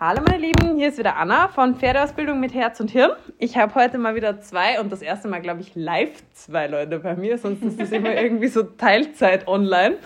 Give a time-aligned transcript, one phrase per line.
[0.00, 3.12] Hallo meine Lieben, hier ist wieder Anna von Pferdeausbildung mit Herz und Hirn.
[3.38, 6.98] Ich habe heute mal wieder zwei und das erste Mal, glaube ich, live zwei Leute
[6.98, 9.98] bei mir, sonst ist das immer irgendwie so Teilzeit online.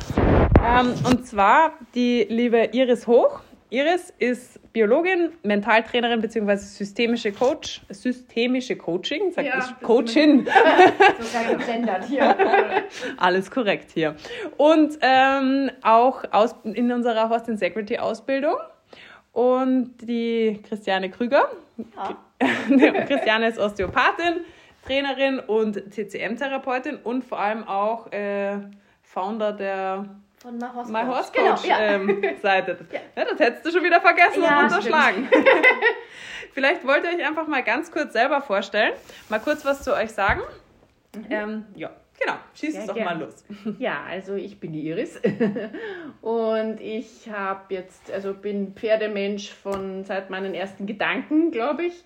[0.63, 3.41] Ähm, und zwar die liebe Iris Hoch.
[3.71, 6.57] Iris ist Biologin, Mentaltrainerin bzw.
[6.57, 10.47] systemische Coach, systemische Coaching, sagt ja, ich Coachin.
[11.19, 12.37] Sogar gegendert hier.
[13.17, 14.17] Alles korrekt hier.
[14.59, 18.57] Und ähm, auch aus, in unserer Host Integrity Ausbildung
[19.39, 21.49] und die Christiane Krüger.
[21.97, 22.17] Ja.
[23.07, 24.41] Christiane ist Osteopathin,
[24.85, 28.59] Trainerin und TCM-Therapeutin und vor allem auch äh,
[29.05, 30.07] Founder der
[30.39, 31.81] von My Horse, My Horse Coach, genau, ja.
[31.81, 32.79] ähm, Seite.
[32.93, 32.99] Ja.
[33.15, 33.25] ja.
[33.31, 35.29] das hättest du schon wieder vergessen und unterschlagen.
[36.53, 38.95] Vielleicht wollt ihr euch einfach mal ganz kurz selber vorstellen,
[39.29, 40.41] mal kurz was zu euch sagen.
[41.15, 41.27] Mhm.
[41.31, 41.91] Ähm, ja.
[42.21, 43.05] Genau, schieß es doch gern.
[43.05, 43.45] mal los.
[43.79, 45.21] Ja, also ich bin die Iris
[46.21, 52.05] und ich habe jetzt, also bin Pferdemensch von seit meinen ersten Gedanken, glaube ich.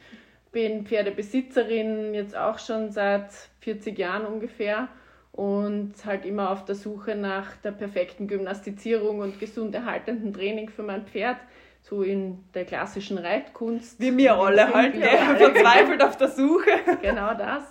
[0.50, 4.88] Bin Pferdebesitzerin jetzt auch schon seit 40 Jahren ungefähr
[5.32, 10.82] und halt immer auf der Suche nach der perfekten Gymnastizierung und gesund erhaltenden Training für
[10.82, 11.38] mein Pferd
[11.80, 13.98] so in der klassischen Reitkunst.
[13.98, 16.70] Wie wir alle halt, ja, verzweifelt auf der Suche.
[17.00, 17.62] Genau das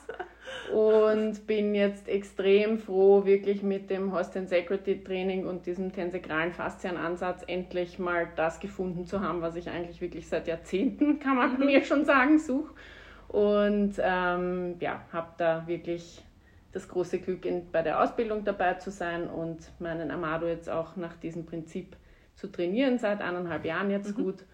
[0.71, 7.43] und bin jetzt extrem froh, wirklich mit dem Horse Tensegrity Training und diesem tensegralen Faszienansatz
[7.47, 11.65] endlich mal das gefunden zu haben, was ich eigentlich wirklich seit Jahrzehnten, kann man mhm.
[11.65, 12.73] mir schon sagen, suche.
[13.27, 16.23] Und ähm, ja, habe da wirklich
[16.73, 20.95] das große Glück, in, bei der Ausbildung dabei zu sein und meinen Amado jetzt auch
[20.95, 21.95] nach diesem Prinzip
[22.35, 24.23] zu trainieren, seit eineinhalb Jahren jetzt mhm.
[24.23, 24.45] gut.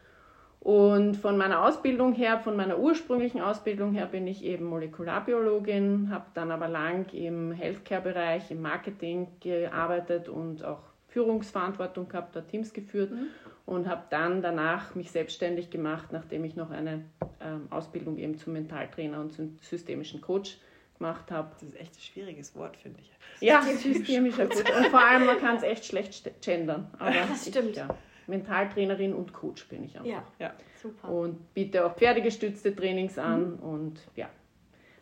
[0.60, 6.26] Und von meiner Ausbildung her, von meiner ursprünglichen Ausbildung her bin ich eben Molekularbiologin, habe
[6.34, 13.12] dann aber lang im Healthcare-Bereich, im Marketing gearbeitet und auch Führungsverantwortung gehabt, da Teams geführt
[13.12, 13.28] mhm.
[13.66, 17.06] und habe dann danach mich selbstständig gemacht, nachdem ich noch eine
[17.40, 20.58] ähm, Ausbildung eben zum Mentaltrainer und zum systemischen Coach
[20.98, 21.50] gemacht habe.
[21.54, 23.12] Das ist echt ein schwieriges Wort, finde ich.
[23.40, 24.70] Ja, systemischer Coach.
[24.76, 26.88] Und vor allem, man kann es echt schlecht gendern.
[27.00, 27.70] Aber das stimmt.
[27.70, 27.96] Ich, ja.
[28.28, 30.10] Mentaltrainerin und Coach bin ich einfach.
[30.10, 30.54] Ja, ja.
[30.82, 31.10] super.
[31.10, 33.60] Und biete auch pferdegestützte Trainings an mhm.
[33.60, 34.30] und ja,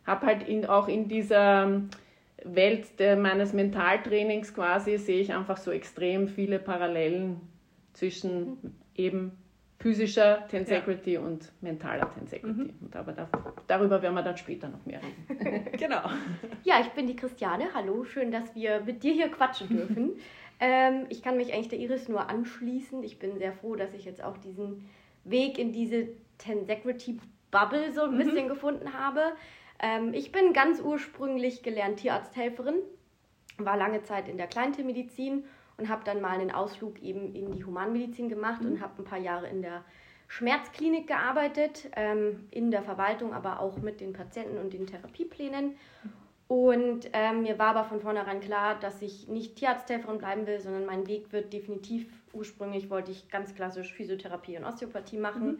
[0.05, 1.81] habe halt in, auch in dieser
[2.43, 7.41] Welt der, meines Mentaltrainings quasi, sehe ich einfach so extrem viele Parallelen
[7.93, 8.75] zwischen mhm.
[8.95, 9.31] eben
[9.79, 11.19] physischer Tensegrity ja.
[11.19, 12.63] und mentaler Tensegrity.
[12.63, 12.73] Mhm.
[12.81, 13.27] Und aber da,
[13.67, 15.71] darüber werden wir dann später noch mehr reden.
[15.77, 16.01] genau.
[16.63, 17.65] Ja, ich bin die Christiane.
[17.75, 20.11] Hallo, schön, dass wir mit dir hier quatschen dürfen.
[20.59, 23.03] Ähm, ich kann mich eigentlich der Iris nur anschließen.
[23.03, 24.89] Ich bin sehr froh, dass ich jetzt auch diesen
[25.23, 26.07] Weg in diese
[26.37, 28.17] Tensegrity-Bubble so ein mhm.
[28.17, 29.21] bisschen gefunden habe.
[29.79, 32.75] Ähm, ich bin ganz ursprünglich gelernt Tierarzthelferin,
[33.57, 35.43] war lange Zeit in der Kleintiermedizin
[35.77, 38.73] und habe dann mal einen Ausflug eben in die Humanmedizin gemacht mhm.
[38.73, 39.83] und habe ein paar Jahre in der
[40.27, 45.75] Schmerzklinik gearbeitet, ähm, in der Verwaltung, aber auch mit den Patienten und den Therapieplänen.
[46.47, 50.85] Und ähm, mir war aber von vornherein klar, dass ich nicht Tierarzthelferin bleiben will, sondern
[50.85, 55.59] mein Weg wird definitiv, ursprünglich wollte ich ganz klassisch Physiotherapie und Osteopathie machen, mhm.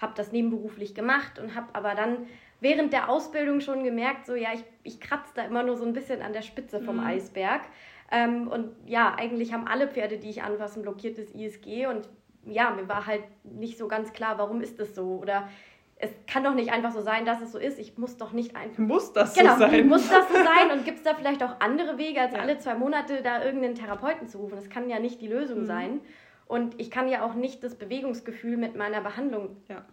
[0.00, 2.26] habe das nebenberuflich gemacht und habe aber dann
[2.60, 5.92] während der Ausbildung schon gemerkt, so ja, ich, ich kratze da immer nur so ein
[5.92, 7.06] bisschen an der Spitze vom mhm.
[7.06, 7.62] Eisberg.
[8.10, 12.08] Ähm, und ja, eigentlich haben alle Pferde, die ich anfassen, blockiertes ISG und
[12.46, 15.48] ja, mir war halt nicht so ganz klar, warum ist das so oder
[15.96, 17.78] es kann doch nicht einfach so sein, dass es so ist.
[17.78, 18.78] Ich muss doch nicht einfach.
[18.78, 19.70] Muss das genau, so sein?
[19.70, 20.70] Genau, muss das so sein?
[20.72, 22.40] Und gibt es da vielleicht auch andere Wege, als ja.
[22.40, 24.56] alle zwei Monate da irgendeinen Therapeuten zu rufen?
[24.56, 25.66] Das kann ja nicht die Lösung mhm.
[25.66, 26.00] sein.
[26.46, 29.84] Und ich kann ja auch nicht das Bewegungsgefühl mit meiner Behandlung ja.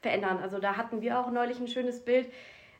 [0.00, 0.38] verändern.
[0.42, 2.28] Also da hatten wir auch neulich ein schönes Bild.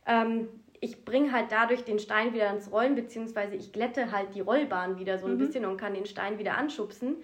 [0.07, 0.49] Ähm,
[0.81, 4.99] ich bringe halt dadurch den Stein wieder ins Rollen, beziehungsweise ich glätte halt die Rollbahn
[4.99, 5.39] wieder so ein mhm.
[5.39, 7.17] bisschen und kann den Stein wieder anschubsen.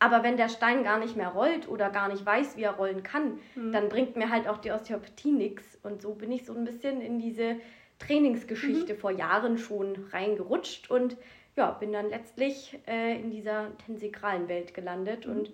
[0.00, 3.02] Aber wenn der Stein gar nicht mehr rollt oder gar nicht weiß, wie er rollen
[3.02, 3.72] kann, mhm.
[3.72, 5.78] dann bringt mir halt auch die Osteopathie nichts.
[5.82, 7.56] Und so bin ich so ein bisschen in diese
[7.98, 8.98] Trainingsgeschichte mhm.
[8.98, 11.16] vor Jahren schon reingerutscht und
[11.56, 15.26] ja, bin dann letztlich äh, in dieser tensegralen Welt gelandet.
[15.26, 15.32] Mhm.
[15.32, 15.52] Und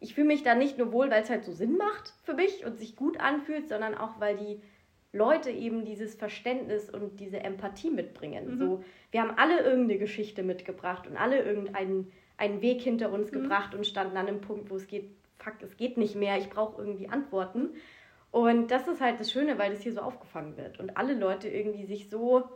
[0.00, 2.66] ich fühle mich da nicht nur wohl, weil es halt so Sinn macht für mich
[2.66, 4.60] und sich gut anfühlt, sondern auch, weil die
[5.12, 8.54] Leute eben dieses Verständnis und diese Empathie mitbringen.
[8.54, 8.58] Mhm.
[8.58, 13.42] So, wir haben alle irgendeine Geschichte mitgebracht und alle irgendeinen einen Weg hinter uns mhm.
[13.42, 16.50] gebracht und standen an einem Punkt, wo es geht, fuck, es geht nicht mehr, ich
[16.50, 17.70] brauche irgendwie Antworten.
[18.30, 21.48] Und das ist halt das Schöne, weil das hier so aufgefangen wird und alle Leute
[21.48, 22.48] irgendwie sich so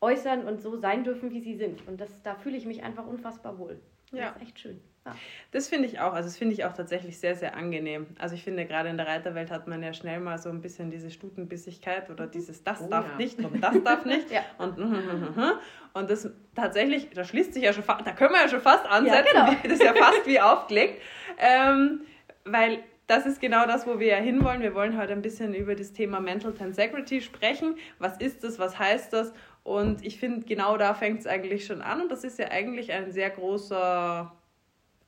[0.00, 1.86] äußern und so sein dürfen, wie sie sind.
[1.88, 3.80] Und das, da fühle ich mich einfach unfassbar wohl.
[4.12, 4.26] Ja.
[4.26, 4.80] Das ist echt schön.
[5.06, 5.16] Ja.
[5.52, 6.12] Das finde ich auch.
[6.12, 8.06] Also das finde ich auch tatsächlich sehr, sehr angenehm.
[8.18, 10.90] Also ich finde, gerade in der Reiterwelt hat man ja schnell mal so ein bisschen
[10.90, 12.32] diese Stutenbissigkeit oder mhm.
[12.32, 13.16] dieses das oh, darf ja.
[13.16, 14.30] nicht und das darf nicht.
[14.32, 14.42] ja.
[14.58, 14.78] Und,
[15.92, 18.86] und das tatsächlich, da schließt sich ja schon fast, da können wir ja schon fast
[18.86, 19.52] ansetzen, genau.
[19.62, 21.00] das ist ja fast wie aufgelegt.
[21.38, 22.02] Ähm,
[22.44, 24.62] weil das ist genau das, wo wir ja hinwollen.
[24.62, 27.76] Wir wollen heute ein bisschen über das Thema Mental Tensegrity sprechen.
[27.98, 28.58] Was ist das?
[28.58, 29.32] Was heißt das?
[29.62, 32.00] Und ich finde, genau da fängt es eigentlich schon an.
[32.00, 34.32] Und das ist ja eigentlich ein sehr großer,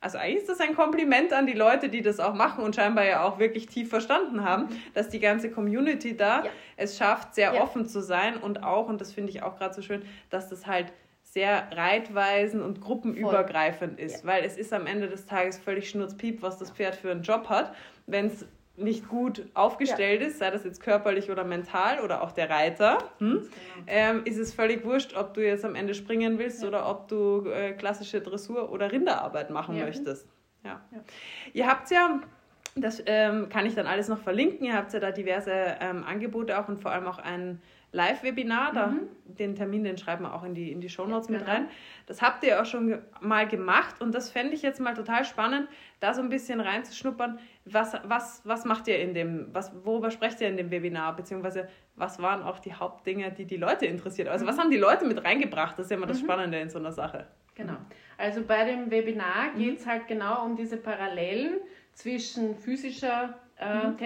[0.00, 3.04] also eigentlich ist das ein Kompliment an die Leute, die das auch machen und scheinbar
[3.04, 4.76] ja auch wirklich tief verstanden haben, mhm.
[4.94, 6.50] dass die ganze Community da ja.
[6.76, 7.62] es schafft, sehr ja.
[7.62, 10.66] offen zu sein und auch, und das finde ich auch gerade so schön, dass das
[10.66, 10.92] halt
[11.22, 14.04] sehr reitweisen und gruppenübergreifend Voll.
[14.04, 14.30] ist, ja.
[14.30, 17.48] weil es ist am Ende des Tages völlig schnurzpiep, was das Pferd für einen Job
[17.48, 17.74] hat.
[18.06, 18.46] Wenn es
[18.78, 20.28] nicht gut aufgestellt ja.
[20.28, 23.50] ist, sei das jetzt körperlich oder mental oder auch der Reiter, hm, genau.
[23.86, 26.68] ähm, ist es völlig wurscht, ob du jetzt am Ende springen willst ja.
[26.68, 29.84] oder ob du äh, klassische Dressur oder Rinderarbeit machen ja.
[29.84, 30.28] möchtest.
[30.64, 30.80] Ja.
[31.52, 32.20] Ihr habt ja,
[32.74, 36.58] das ähm, kann ich dann alles noch verlinken, ihr habt ja da diverse ähm, Angebote
[36.58, 37.60] auch und vor allem auch einen
[37.92, 38.72] Live-Webinar.
[38.72, 39.08] Da, mhm.
[39.24, 41.68] Den Termin, den schreiben wir auch in die, in die Shownotes ja, mit rein.
[42.06, 45.68] Das habt ihr auch schon mal gemacht und das fände ich jetzt mal total spannend,
[46.00, 47.38] da so ein bisschen reinzuschnuppern.
[47.72, 51.16] Was, was, was macht ihr in dem, was, worüber sprecht ihr in dem Webinar?
[51.16, 54.28] Beziehungsweise was waren auch die Hauptdinge, die die Leute interessiert?
[54.28, 54.48] Also, mhm.
[54.50, 55.78] was haben die Leute mit reingebracht?
[55.78, 56.24] Das ist ja immer das mhm.
[56.24, 57.26] Spannende in so einer Sache.
[57.54, 57.76] Genau.
[58.16, 59.58] Also, bei dem Webinar mhm.
[59.58, 61.60] geht es halt genau um diese Parallelen
[61.92, 63.96] zwischen physischer äh, mhm.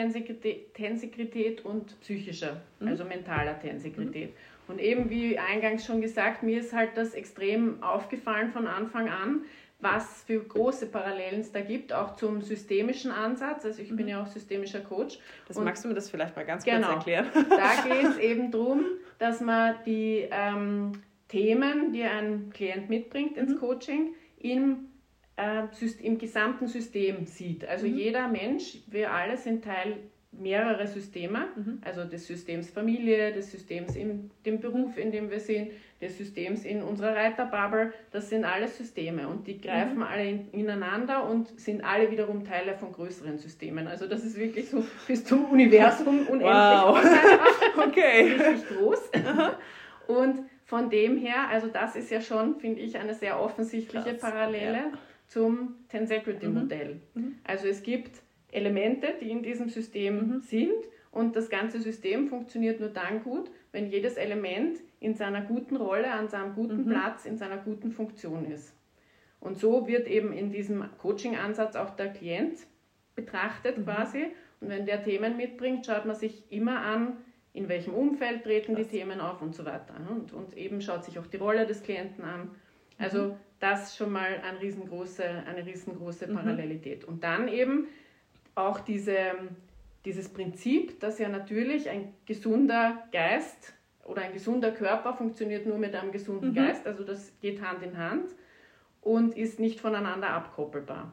[0.75, 2.89] Tensegrität, und psychischer, mhm.
[2.89, 4.31] also mentaler Tensegrität.
[4.31, 4.35] Mhm.
[4.69, 9.43] Und eben wie eingangs schon gesagt, mir ist halt das extrem aufgefallen von Anfang an,
[9.83, 13.65] was für große Parallelen es da gibt, auch zum systemischen Ansatz.
[13.65, 14.09] Also ich bin mhm.
[14.09, 15.19] ja auch systemischer Coach.
[15.49, 17.27] Das und magst du mir das vielleicht mal ganz genau, kurz erklären?
[17.51, 18.85] Da geht es eben darum,
[19.19, 20.93] dass man die ähm,
[21.29, 23.59] Themen, die ein Klient mitbringt ins mhm.
[23.59, 24.89] Coaching, im
[25.37, 25.65] äh,
[26.03, 27.67] im gesamten System sieht.
[27.67, 27.97] Also mhm.
[27.97, 29.97] jeder Mensch, wir alle sind Teil
[30.33, 31.79] mehrerer Systeme, mhm.
[31.83, 35.71] also des Systems Familie, des Systems in dem Beruf, in dem wir sind,
[36.01, 40.03] des Systems in unserer Reiterbubble, das sind alles Systeme und die greifen mhm.
[40.03, 43.87] alle in, ineinander und sind alle wiederum Teile von größeren Systemen.
[43.87, 46.51] Also das ist wirklich so bis zum Universum unendlich.
[46.51, 46.99] Wow.
[47.87, 48.33] okay.
[48.33, 49.11] Richtig groß.
[50.09, 54.21] und von dem her, also das ist ja schon, finde ich, eine sehr offensichtliche Krass.
[54.21, 54.73] Parallele.
[54.73, 54.93] Ja
[55.33, 57.01] zum Tensegrity-Modell.
[57.15, 57.23] Mhm.
[57.23, 57.35] mhm.
[57.45, 58.21] Also es gibt
[58.53, 60.41] Elemente, die in diesem System mhm.
[60.41, 65.77] sind und das ganze System funktioniert nur dann gut, wenn jedes Element in seiner guten
[65.77, 66.91] Rolle, an seinem guten mhm.
[66.91, 68.75] Platz, in seiner guten Funktion ist.
[69.41, 72.59] Und so wird eben in diesem Coaching-Ansatz auch der Klient
[73.17, 73.85] betrachtet mhm.
[73.85, 74.27] quasi.
[74.61, 77.17] Und wenn der Themen mitbringt, schaut man sich immer an,
[77.53, 78.87] in welchem Umfeld treten Krass.
[78.89, 79.95] die Themen auf und so weiter.
[80.09, 82.51] Und, und eben schaut sich auch die Rolle des Klienten an.
[82.99, 86.35] Also mhm das schon mal eine riesengroße, eine riesengroße mhm.
[86.35, 87.05] Parallelität.
[87.05, 87.87] Und dann eben
[88.55, 89.33] auch diese,
[90.05, 95.95] dieses Prinzip, dass ja natürlich ein gesunder Geist oder ein gesunder Körper funktioniert nur mit
[95.95, 96.55] einem gesunden mhm.
[96.55, 98.31] Geist, also das geht Hand in Hand
[99.01, 101.13] und ist nicht voneinander abkoppelbar.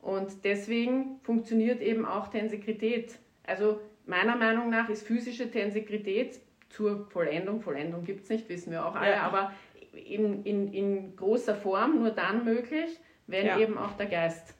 [0.00, 3.18] Und deswegen funktioniert eben auch Tensekrität.
[3.44, 8.86] Also meiner Meinung nach ist physische Tensekrität zur Vollendung, Vollendung gibt es nicht, wissen wir
[8.86, 9.22] auch alle, ja.
[9.22, 9.52] aber
[9.92, 13.58] in, in, in großer Form nur dann möglich, wenn ja.
[13.58, 14.54] eben auch der Geist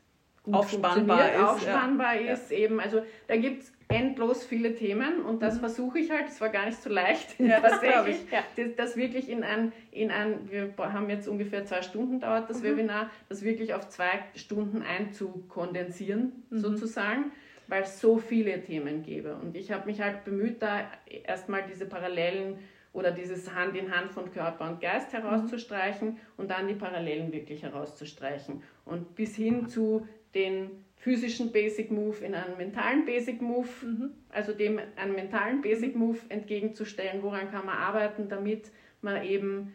[0.55, 1.43] aufspannbar ist.
[1.43, 2.33] Aufspannbar ja.
[2.33, 5.61] ist eben, also da gibt es endlos viele Themen und das mhm.
[5.61, 8.45] versuche ich halt, es war gar nicht so leicht, ja, das, tatsächlich, ja.
[8.57, 12.61] das, das, wirklich in ein, in ein, wir haben jetzt ungefähr zwei Stunden dauert das
[12.61, 12.65] mhm.
[12.65, 16.59] Webinar, das wirklich auf zwei Stunden einzukondensieren mhm.
[16.59, 17.33] sozusagen,
[17.67, 20.91] weil es so viele Themen gäbe und ich habe mich halt bemüht, da
[21.25, 22.59] erstmal diese Parallelen
[22.93, 27.63] oder dieses Hand in Hand von Körper und Geist herauszustreichen und dann die Parallelen wirklich
[27.63, 28.63] herauszustreichen.
[28.85, 30.07] Und bis hin zu
[30.39, 34.11] den physischen Basic Move in einen mentalen Basic Move, mhm.
[34.31, 38.71] also dem einen mentalen Basic Move entgegenzustellen, woran kann man arbeiten, damit
[39.03, 39.75] man eben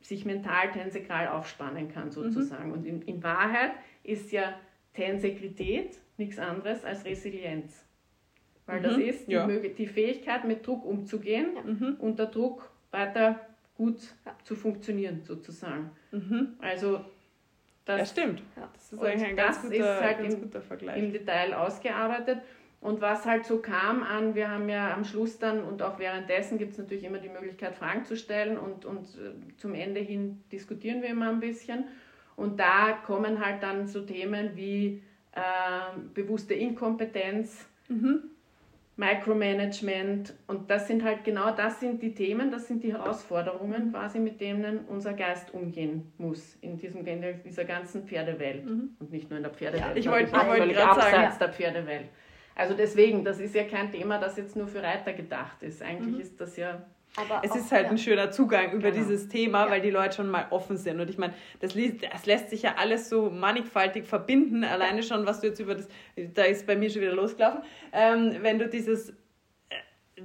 [0.00, 2.68] sich mental tensekral aufspannen kann sozusagen.
[2.68, 2.72] Mhm.
[2.72, 4.54] Und in, in Wahrheit ist ja
[4.94, 7.84] Tensekrität nichts anderes als Resilienz.
[8.66, 8.84] Weil mhm.
[8.84, 9.46] das ist die, ja.
[9.46, 11.62] die, Fähigkeit, mit Druck umzugehen, ja.
[11.62, 11.96] mhm.
[11.98, 13.40] unter Druck weiter
[13.76, 14.00] gut
[14.44, 15.90] zu funktionieren, sozusagen.
[16.12, 16.54] Mhm.
[16.60, 17.04] Also
[17.98, 18.42] das, ja, stimmt.
[18.56, 20.98] Das ist eigentlich ein ganz guter, ist halt ganz im, guter Vergleich.
[20.98, 22.38] Im Detail ausgearbeitet.
[22.80, 26.56] Und was halt so kam an, wir haben ja am Schluss dann und auch währenddessen
[26.56, 30.42] gibt es natürlich immer die Möglichkeit, Fragen zu stellen und, und äh, zum Ende hin
[30.50, 31.84] diskutieren wir immer ein bisschen.
[32.36, 38.29] Und da kommen halt dann so Themen wie äh, bewusste Inkompetenz, mhm.
[38.96, 44.18] Micromanagement und das sind halt genau das sind die Themen, das sind die Herausforderungen quasi,
[44.18, 48.96] mit denen unser Geist umgehen muss in, diesem, in dieser ganzen Pferdewelt mhm.
[48.98, 49.92] und nicht nur in der Pferdewelt.
[49.92, 51.36] Ja, ich wollte wollt gerade sagen, ja.
[51.38, 52.08] der Pferdewelt.
[52.54, 55.82] Also deswegen, das ist ja kein Thema, das jetzt nur für Reiter gedacht ist.
[55.82, 56.20] Eigentlich mhm.
[56.20, 56.84] ist das ja
[57.16, 57.90] Aber es ist halt ja.
[57.90, 59.02] ein schöner Zugang über genau.
[59.02, 59.70] dieses Thema, ja.
[59.70, 61.00] weil die Leute schon mal offen sind.
[61.00, 64.62] Und ich meine, das, das, lässt sich ja alles so mannigfaltig verbinden.
[64.64, 67.62] Alleine schon, was du jetzt über das, da ist bei mir schon wieder losgelaufen,
[67.92, 69.12] ähm, wenn du dieses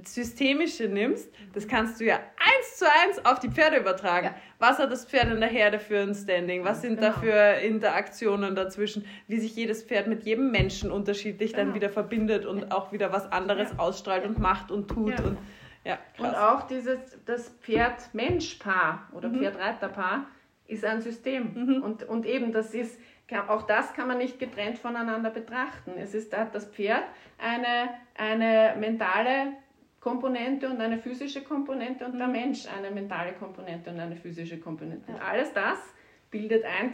[0.04, 4.26] Systemische nimmst, das kannst du ja eins zu eins auf die Pferde übertragen.
[4.26, 4.34] Ja.
[4.58, 6.64] Was hat das Pferd in der Herde für ein Standing?
[6.64, 7.12] Was sind genau.
[7.12, 9.06] da für Interaktionen dazwischen?
[9.26, 11.64] Wie sich jedes Pferd mit jedem Menschen unterschiedlich genau.
[11.64, 15.18] dann wieder verbindet und auch wieder was anderes ausstrahlt und macht und tut.
[15.20, 15.38] Und,
[15.86, 19.38] ja, und auch dieses, das Pferd-Mensch-Paar oder mhm.
[19.38, 20.26] Pferd-Reiter-Paar
[20.66, 21.52] ist ein System.
[21.54, 21.82] Mhm.
[21.82, 22.98] Und, und eben, das ist,
[23.46, 25.92] auch das kann man nicht getrennt voneinander betrachten.
[25.96, 27.04] Es ist, da hat das Pferd
[27.38, 29.52] eine, eine mentale
[30.00, 32.32] Komponente und eine physische Komponente und der mhm.
[32.32, 35.12] Mensch eine mentale Komponente und eine physische Komponente.
[35.12, 35.78] Und alles das
[36.32, 36.92] bildet ein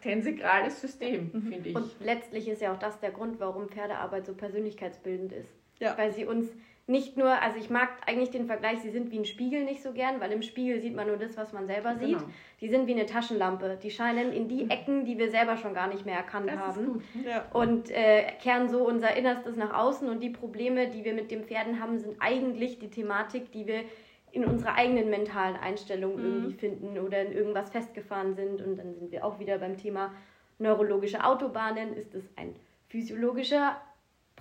[0.00, 1.42] tensegrales System, mhm.
[1.42, 1.76] finde ich.
[1.76, 5.50] Und letztlich ist ja auch das der Grund, warum Pferdearbeit so persönlichkeitsbildend ist.
[5.80, 5.98] Ja.
[5.98, 6.48] Weil sie uns
[6.88, 9.92] nicht nur, also ich mag eigentlich den Vergleich, sie sind wie ein Spiegel nicht so
[9.92, 12.18] gern, weil im Spiegel sieht man nur das, was man selber sieht.
[12.18, 12.30] Genau.
[12.60, 13.78] Die sind wie eine Taschenlampe.
[13.80, 17.02] Die scheinen in die Ecken, die wir selber schon gar nicht mehr erkannt das haben.
[17.24, 17.46] Ja.
[17.52, 20.08] Und äh, kehren so unser Innerstes nach außen.
[20.08, 23.84] Und die Probleme, die wir mit den Pferden haben, sind eigentlich die Thematik, die wir
[24.32, 26.24] in unserer eigenen mentalen Einstellung mhm.
[26.24, 28.60] irgendwie finden oder in irgendwas festgefahren sind.
[28.60, 30.12] Und dann sind wir auch wieder beim Thema
[30.58, 31.94] neurologische Autobahnen.
[31.94, 32.56] Ist es ein
[32.88, 33.76] physiologischer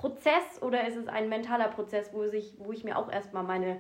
[0.02, 3.78] Prozess oder ist es ein mentaler Prozess, wo, sich, wo ich mir auch erstmal meine,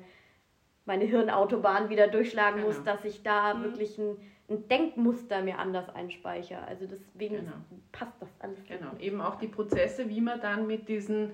[0.86, 2.68] meine Hirnautobahn wieder durchschlagen genau.
[2.68, 3.64] muss, dass ich da mhm.
[3.64, 6.62] wirklich ein, ein, Denkmuster mir anders einspeichere.
[6.68, 7.54] Also deswegen genau.
[7.92, 8.60] passt das alles.
[8.68, 11.32] Genau, eben auch die Prozesse, wie man dann mit diesen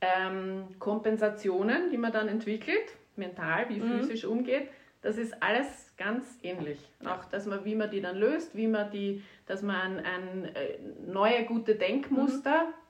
[0.00, 4.00] ähm, Kompensationen, die man dann entwickelt, mental wie mhm.
[4.00, 4.68] physisch umgeht,
[5.00, 6.80] das ist alles ganz ähnlich.
[7.04, 10.44] Auch, dass man, wie man die dann löst, wie man die, dass man ein, ein
[10.56, 12.83] äh, neue gute Denkmuster mhm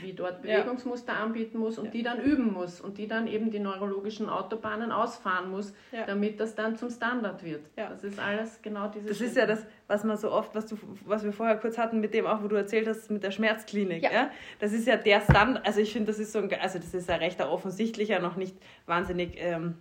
[0.00, 1.20] wie dort Bewegungsmuster ja.
[1.20, 1.90] anbieten muss und ja.
[1.90, 6.04] die dann üben muss und die dann eben die neurologischen Autobahnen ausfahren muss, ja.
[6.06, 7.66] damit das dann zum Standard wird.
[7.76, 9.08] Das ist alles genau dieses.
[9.08, 9.28] Das Schritt.
[9.28, 12.14] ist ja das, was man so oft, was du, was wir vorher kurz hatten mit
[12.14, 14.02] dem auch, wo du erzählt hast mit der Schmerzklinik.
[14.02, 14.30] Ja.
[14.58, 15.66] Das ist ja der Standard.
[15.66, 18.56] Also ich finde, das ist so ein, also das ist ja recht offensichtlicher, noch nicht
[18.86, 19.34] wahnsinnig.
[19.36, 19.74] Ähm,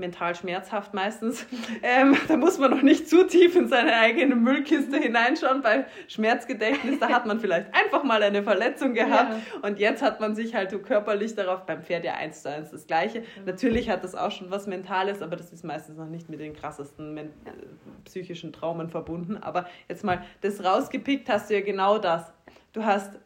[0.00, 1.46] mental schmerzhaft meistens.
[1.82, 5.62] Ähm, da muss man noch nicht zu tief in seine eigene Müllkiste hineinschauen.
[5.62, 9.68] Bei Schmerzgedächtnis, da hat man vielleicht einfach mal eine Verletzung gehabt ja.
[9.68, 12.70] und jetzt hat man sich halt so körperlich darauf, beim Pferd ja eins zu eins
[12.70, 13.20] das Gleiche.
[13.20, 13.44] Mhm.
[13.46, 16.54] Natürlich hat das auch schon was Mentales, aber das ist meistens noch nicht mit den
[16.54, 17.22] krassesten ja.
[18.04, 19.36] psychischen Traumen verbunden.
[19.38, 22.32] Aber jetzt mal das rausgepickt hast du ja genau das.
[22.72, 23.18] Du hast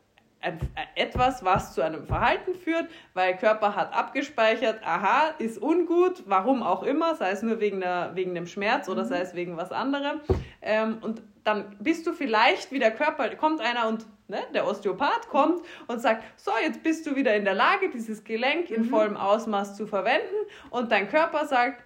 [0.95, 6.83] etwas, was zu einem Verhalten führt, weil Körper hat abgespeichert, aha, ist ungut, warum auch
[6.83, 9.09] immer, sei es nur wegen, der, wegen dem Schmerz oder mhm.
[9.09, 10.21] sei es wegen was anderem.
[10.63, 15.29] Ähm, und dann bist du vielleicht wie der Körper, kommt einer und ne, der Osteopath
[15.29, 18.91] kommt und sagt, so, jetzt bist du wieder in der Lage, dieses Gelenk in mhm.
[18.91, 20.35] vollem Ausmaß zu verwenden
[20.71, 21.83] und dein Körper sagt,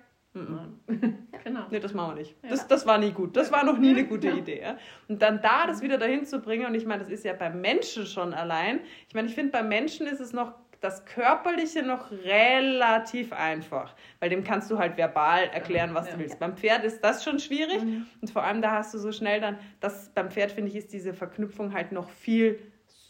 [1.44, 1.66] genau.
[1.70, 2.36] Nee, das machen wir nicht.
[2.42, 2.50] Ja.
[2.50, 3.36] Das, das war nie gut.
[3.36, 4.62] Das war noch nie eine gute Idee.
[4.62, 4.78] Ja?
[5.08, 7.60] Und dann da das wieder dahin zu bringen, und ich meine, das ist ja beim
[7.60, 8.80] Menschen schon allein.
[9.08, 14.30] Ich meine, ich finde, beim Menschen ist es noch das Körperliche noch relativ einfach, weil
[14.30, 16.38] dem kannst du halt verbal erklären, was du willst.
[16.38, 18.06] Beim Pferd ist das schon schwierig mhm.
[18.20, 20.92] und vor allem da hast du so schnell dann, das beim Pferd finde ich ist
[20.92, 22.60] diese Verknüpfung halt noch viel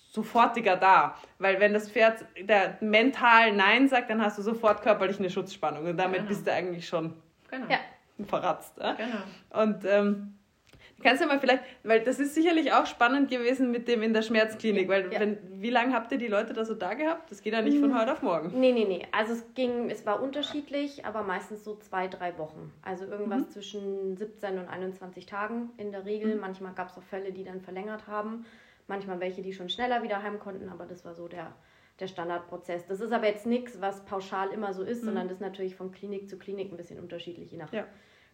[0.08, 1.14] sofortiger da.
[1.38, 5.86] Weil wenn das Pferd der mental Nein sagt, dann hast du sofort körperlich eine Schutzspannung
[5.86, 6.28] und damit genau.
[6.28, 7.14] bist du eigentlich schon
[7.50, 7.66] genau.
[7.68, 7.78] ja.
[8.24, 8.74] verratzt.
[8.78, 8.94] Ja?
[8.94, 9.62] Genau.
[9.62, 10.34] Und ähm,
[11.02, 14.22] kannst du mal vielleicht, weil das ist sicherlich auch spannend gewesen mit dem in der
[14.22, 15.20] Schmerzklinik, weil ja.
[15.20, 17.30] wenn, wie lange habt ihr die Leute da so da gehabt?
[17.30, 18.00] Das geht ja nicht von hm.
[18.00, 18.58] heute auf morgen.
[18.58, 19.06] Nee, nee, nee.
[19.12, 22.72] Also es ging, es war unterschiedlich, aber meistens so zwei, drei Wochen.
[22.80, 23.50] Also irgendwas mhm.
[23.50, 26.34] zwischen 17 und 21 Tagen in der Regel.
[26.34, 26.40] Mhm.
[26.40, 28.46] Manchmal gab es auch Fälle, die dann verlängert haben
[28.88, 31.54] manchmal welche, die schon schneller wieder heim konnten, aber das war so der,
[32.00, 32.86] der Standardprozess.
[32.86, 35.06] Das ist aber jetzt nichts, was pauschal immer so ist, mhm.
[35.06, 37.84] sondern das ist natürlich von Klinik zu Klinik ein bisschen unterschiedlich, je nach ja.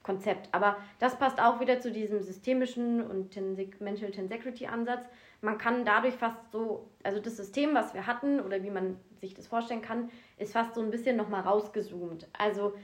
[0.02, 0.48] Konzept.
[0.52, 3.36] Aber das passt auch wieder zu diesem systemischen und
[3.80, 5.04] Mental Tensecrity Ansatz.
[5.40, 9.34] Man kann dadurch fast so, also das System, was wir hatten oder wie man sich
[9.34, 12.28] das vorstellen kann, ist fast so ein bisschen nochmal rausgezoomt.
[12.38, 12.74] Also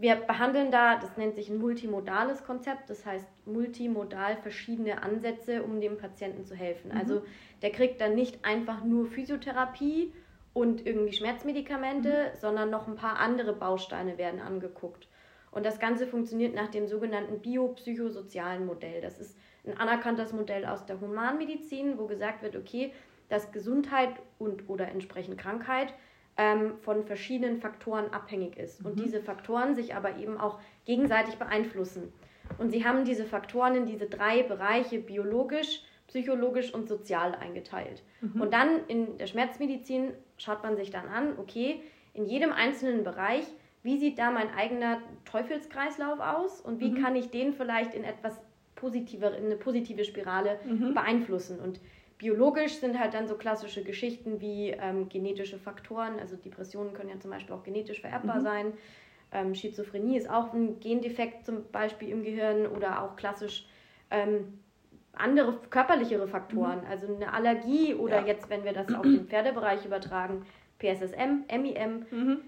[0.00, 5.80] wir behandeln da, das nennt sich ein multimodales Konzept, das heißt multimodal verschiedene Ansätze, um
[5.80, 6.90] dem Patienten zu helfen.
[6.90, 6.98] Mhm.
[6.98, 7.22] Also
[7.60, 10.12] der kriegt dann nicht einfach nur Physiotherapie
[10.54, 12.38] und irgendwie Schmerzmedikamente, mhm.
[12.40, 15.06] sondern noch ein paar andere Bausteine werden angeguckt.
[15.50, 19.02] Und das Ganze funktioniert nach dem sogenannten biopsychosozialen Modell.
[19.02, 22.92] Das ist ein anerkanntes Modell aus der Humanmedizin, wo gesagt wird, okay,
[23.28, 25.92] dass Gesundheit und oder entsprechend Krankheit
[26.40, 29.02] ähm, von verschiedenen Faktoren abhängig ist und mhm.
[29.02, 32.12] diese Faktoren sich aber eben auch gegenseitig beeinflussen.
[32.56, 38.02] Und sie haben diese Faktoren in diese drei Bereiche biologisch, psychologisch und sozial eingeteilt.
[38.22, 38.40] Mhm.
[38.40, 41.82] Und dann in der Schmerzmedizin schaut man sich dann an, okay,
[42.14, 43.44] in jedem einzelnen Bereich
[43.82, 47.02] wie sieht da mein eigener Teufelskreislauf aus und wie mhm.
[47.02, 48.38] kann ich den vielleicht in etwas
[48.74, 50.94] positiver, in eine positive Spirale mhm.
[50.94, 51.60] beeinflussen.
[51.60, 51.80] Und
[52.20, 57.18] biologisch sind halt dann so klassische Geschichten wie ähm, genetische Faktoren, also Depressionen können ja
[57.18, 58.42] zum Beispiel auch genetisch vererbbar mhm.
[58.42, 58.72] sein.
[59.32, 63.66] Ähm, Schizophrenie ist auch ein Gendefekt zum Beispiel im Gehirn oder auch klassisch
[64.10, 64.60] ähm,
[65.14, 66.90] andere körperlichere Faktoren, mhm.
[66.90, 68.26] also eine Allergie oder ja.
[68.26, 70.44] jetzt, wenn wir das auf den Pferdebereich übertragen,
[70.78, 72.06] PSSM, MIM.
[72.10, 72.40] Mhm.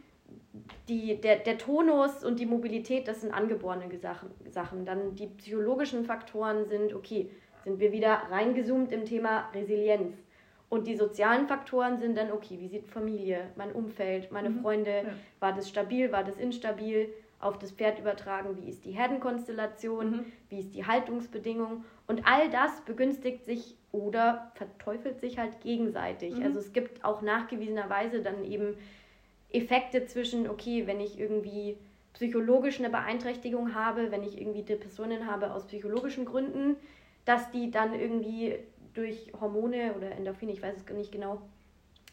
[0.88, 3.88] Die, der, der Tonus und die Mobilität, das sind angeborene
[4.50, 4.84] Sachen.
[4.84, 7.30] Dann die psychologischen Faktoren sind, okay,
[7.64, 10.16] sind wir wieder reingezoomt im Thema Resilienz.
[10.68, 14.62] Und die sozialen Faktoren sind dann, okay, wie sieht Familie, mein Umfeld, meine mhm.
[14.62, 15.12] Freunde, ja.
[15.38, 20.24] war das stabil, war das instabil, auf das Pferd übertragen, wie ist die Herdenkonstellation, mhm.
[20.48, 21.84] wie ist die Haltungsbedingung.
[22.06, 26.36] Und all das begünstigt sich oder verteufelt sich halt gegenseitig.
[26.36, 26.44] Mhm.
[26.44, 28.76] Also es gibt auch nachgewiesenerweise dann eben
[29.50, 31.76] Effekte zwischen, okay, wenn ich irgendwie
[32.14, 36.76] psychologisch eine Beeinträchtigung habe, wenn ich irgendwie Depressionen habe aus psychologischen Gründen,
[37.24, 38.56] dass die dann irgendwie
[38.94, 41.40] durch Hormone oder Endorphine, ich weiß es nicht genau,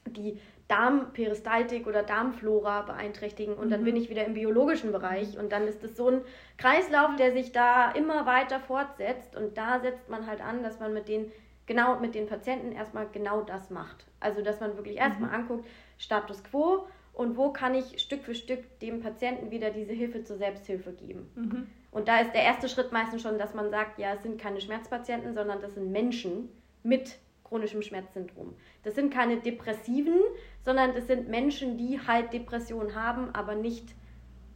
[0.08, 4.02] die Darmperistaltik oder Darmflora beeinträchtigen und dann bin mhm.
[4.02, 6.22] ich wieder im biologischen Bereich und dann ist es so ein
[6.58, 10.94] Kreislauf, der sich da immer weiter fortsetzt und da setzt man halt an, dass man
[10.94, 11.32] mit den
[11.66, 14.06] genau mit den Patienten erstmal genau das macht.
[14.20, 15.36] Also dass man wirklich erstmal mhm.
[15.36, 20.24] anguckt, Status quo und wo kann ich Stück für Stück dem Patienten wieder diese Hilfe
[20.24, 21.32] zur Selbsthilfe geben.
[21.36, 21.68] Mhm.
[21.92, 24.62] Und da ist der erste Schritt meistens schon, dass man sagt, ja, es sind keine
[24.62, 26.50] Schmerzpatienten, sondern das sind Menschen
[26.84, 28.54] mit chronischem Schmerzsyndrom.
[28.84, 30.20] Das sind keine Depressiven,
[30.64, 33.96] sondern das sind Menschen, die halt Depressionen haben, aber nicht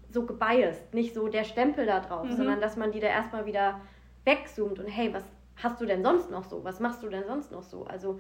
[0.09, 2.35] so gebiased, nicht so der Stempel da drauf, mhm.
[2.35, 3.81] sondern dass man die da erstmal wieder
[4.25, 5.23] wegzoomt und hey, was
[5.61, 6.63] hast du denn sonst noch so?
[6.63, 7.85] Was machst du denn sonst noch so?
[7.85, 8.19] Also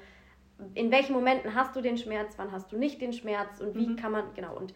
[0.73, 3.87] in welchen Momenten hast du den Schmerz, wann hast du nicht den Schmerz und wie
[3.87, 3.95] mhm.
[3.95, 4.55] kann man, genau.
[4.55, 4.73] Und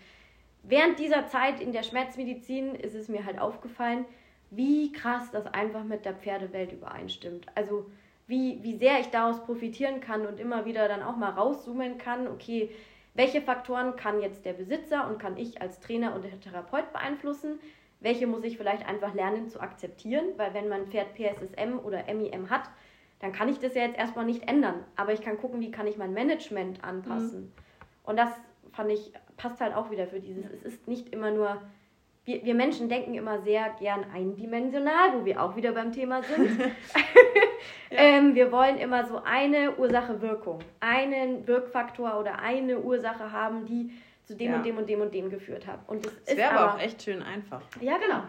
[0.63, 4.05] während dieser Zeit in der Schmerzmedizin ist es mir halt aufgefallen,
[4.49, 7.47] wie krass das einfach mit der Pferdewelt übereinstimmt.
[7.55, 7.89] Also
[8.27, 12.27] wie, wie sehr ich daraus profitieren kann und immer wieder dann auch mal rauszoomen kann,
[12.27, 12.69] okay,
[13.13, 17.59] welche Faktoren kann jetzt der Besitzer und kann ich als Trainer und Therapeut beeinflussen?
[17.99, 20.25] Welche muss ich vielleicht einfach lernen zu akzeptieren?
[20.37, 22.69] Weil wenn mein Pferd PSSM oder MIM hat,
[23.19, 24.83] dann kann ich das ja jetzt erstmal nicht ändern.
[24.95, 27.41] Aber ich kann gucken, wie kann ich mein Management anpassen.
[27.41, 27.51] Mhm.
[28.03, 28.29] Und das
[28.73, 30.45] fand ich, passt halt auch wieder für dieses.
[30.51, 31.59] Es ist nicht immer nur
[32.27, 36.59] wir, wir Menschen denken immer sehr gern eindimensional, wo wir auch wieder beim Thema sind.
[37.89, 37.97] ja.
[37.97, 43.91] ähm, wir wollen immer so eine Ursache-Wirkung, einen Wirkfaktor oder eine Ursache haben, die
[44.25, 44.57] zu dem ja.
[44.57, 45.79] und dem und dem und dem geführt hat.
[45.87, 47.61] Und das, das wäre aber auch echt schön einfach.
[47.79, 48.23] Ja, genau.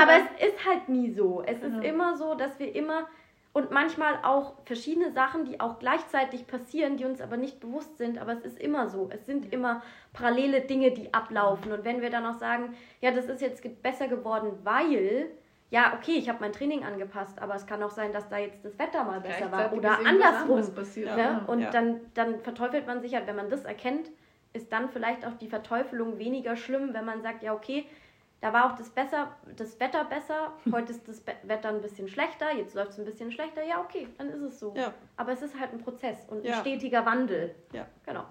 [0.00, 1.42] aber es ist halt nie so.
[1.44, 3.08] Es ist immer so, dass wir immer
[3.56, 8.18] und manchmal auch verschiedene Sachen, die auch gleichzeitig passieren, die uns aber nicht bewusst sind.
[8.18, 9.08] Aber es ist immer so.
[9.10, 11.72] Es sind immer parallele Dinge, die ablaufen.
[11.72, 15.30] Und wenn wir dann auch sagen, ja, das ist jetzt besser geworden, weil,
[15.70, 18.62] ja, okay, ich habe mein Training angepasst, aber es kann auch sein, dass da jetzt
[18.62, 20.74] das Wetter mal besser war oder andersrum.
[20.74, 21.40] Passiert, ne?
[21.46, 21.70] Und ja.
[21.70, 24.10] Dann, dann verteufelt man sich halt, wenn man das erkennt,
[24.52, 27.86] ist dann vielleicht auch die Verteufelung weniger schlimm, wenn man sagt, ja, okay,
[28.40, 32.54] da war auch das, besser, das Wetter besser, heute ist das Wetter ein bisschen schlechter,
[32.54, 33.64] jetzt läuft es ein bisschen schlechter.
[33.64, 34.74] Ja, okay, dann ist es so.
[34.76, 34.92] Ja.
[35.16, 36.54] Aber es ist halt ein Prozess und ja.
[36.54, 37.54] ein stetiger Wandel.
[37.72, 37.86] Ja.
[38.04, 38.24] Genau.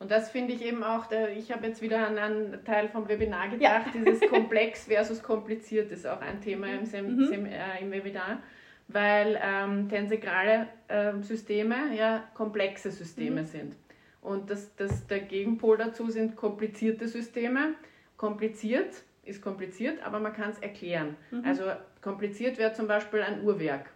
[0.00, 3.48] Und das finde ich eben auch, ich habe jetzt wieder an einen Teil vom Webinar
[3.48, 3.92] gedacht, ja.
[3.92, 7.26] dieses komplex versus kompliziert ist auch ein Thema im, Sem mhm.
[7.26, 8.40] Sem äh, im Webinar,
[8.86, 13.46] weil ähm, tensegrale äh, Systeme ja komplexe Systeme mhm.
[13.46, 13.76] sind.
[14.20, 17.74] Und das, das, der Gegenpol dazu sind komplizierte Systeme
[18.18, 21.16] kompliziert ist kompliziert, aber man kann es erklären.
[21.30, 21.44] Mhm.
[21.44, 21.64] Also
[22.02, 23.90] kompliziert wäre zum Beispiel ein Uhrwerk.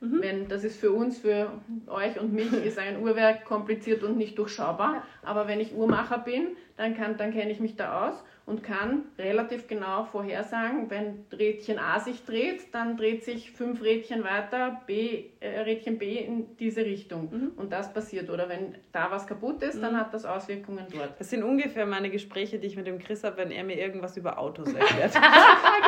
[0.00, 0.20] Mhm.
[0.20, 1.52] Wenn, das ist für uns, für
[1.86, 4.94] euch und mich, ist ein Uhrwerk kompliziert und nicht durchschaubar.
[4.94, 5.02] Ja.
[5.22, 9.04] Aber wenn ich Uhrmacher bin, dann, kann, dann kenne ich mich da aus und kann
[9.18, 15.26] relativ genau vorhersagen, wenn Rädchen A sich dreht, dann dreht sich fünf Rädchen weiter, B,
[15.38, 17.30] äh, Rädchen B in diese Richtung.
[17.30, 17.52] Mhm.
[17.56, 18.30] Und das passiert.
[18.30, 19.98] Oder wenn da was kaputt ist, dann mhm.
[19.98, 21.20] hat das Auswirkungen dort.
[21.20, 24.16] Das sind ungefähr meine Gespräche, die ich mit dem Chris habe, wenn er mir irgendwas
[24.16, 25.14] über Autos erklärt.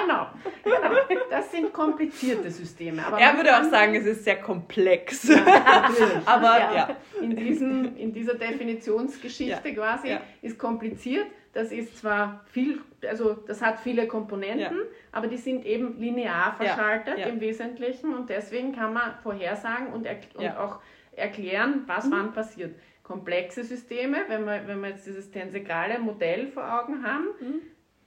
[0.02, 0.28] genau.
[0.62, 0.94] genau.
[1.30, 3.02] Das sind komplizierte Systeme.
[3.18, 5.28] Er würde auch sagen, es ist sehr komplex.
[5.28, 6.12] Ja, natürlich.
[6.26, 6.74] Aber ja.
[6.74, 6.96] ja.
[7.20, 13.78] In, diesem, in dieser Definitionsgeschichte quasi ist kompliziert das ist zwar viel, also das hat
[13.78, 14.84] viele Komponenten, ja.
[15.12, 17.26] aber die sind eben linear verschaltet ja.
[17.26, 20.80] Im Wesentlichen und deswegen kann man vorhersagen und, und auch
[21.12, 22.12] erklären, was mhm.
[22.12, 22.74] wann passiert.
[23.04, 27.60] Komplexe Systeme, wenn wir, wenn wir jetzt dieses tensegrale Modell vor Augen haben, mhm.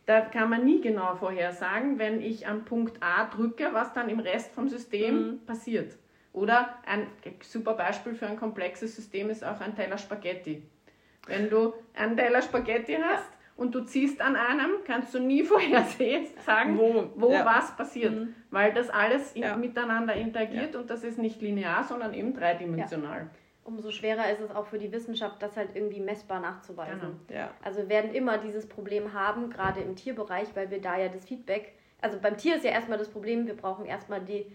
[0.06, 4.20] da kann man nie genau vorhersagen, wenn ich am Punkt A drücke, was dann im
[4.20, 5.46] Rest vom System mhm.
[5.46, 5.98] passiert.
[6.34, 7.08] Oder ein
[7.42, 10.64] super Beispiel für ein komplexes System ist auch ein Teller Spaghetti.
[11.28, 16.28] Wenn du einen Teller Spaghetti hast und du ziehst an einem, kannst du nie vorhersehen,
[16.46, 17.46] sagen, wo, wo ja.
[17.46, 18.14] was passiert.
[18.14, 18.36] Mhm.
[18.52, 19.58] Weil das alles in, ja.
[19.58, 20.80] miteinander interagiert ja.
[20.80, 23.30] und das ist nicht linear, sondern eben dreidimensional.
[23.64, 27.20] Umso schwerer ist es auch für die Wissenschaft, das halt irgendwie messbar nachzuweisen.
[27.28, 27.48] Genau.
[27.62, 31.26] Also wir werden immer dieses Problem haben, gerade im Tierbereich, weil wir da ja das
[31.26, 34.46] Feedback, also beim Tier ist ja erstmal das Problem, wir brauchen erstmal die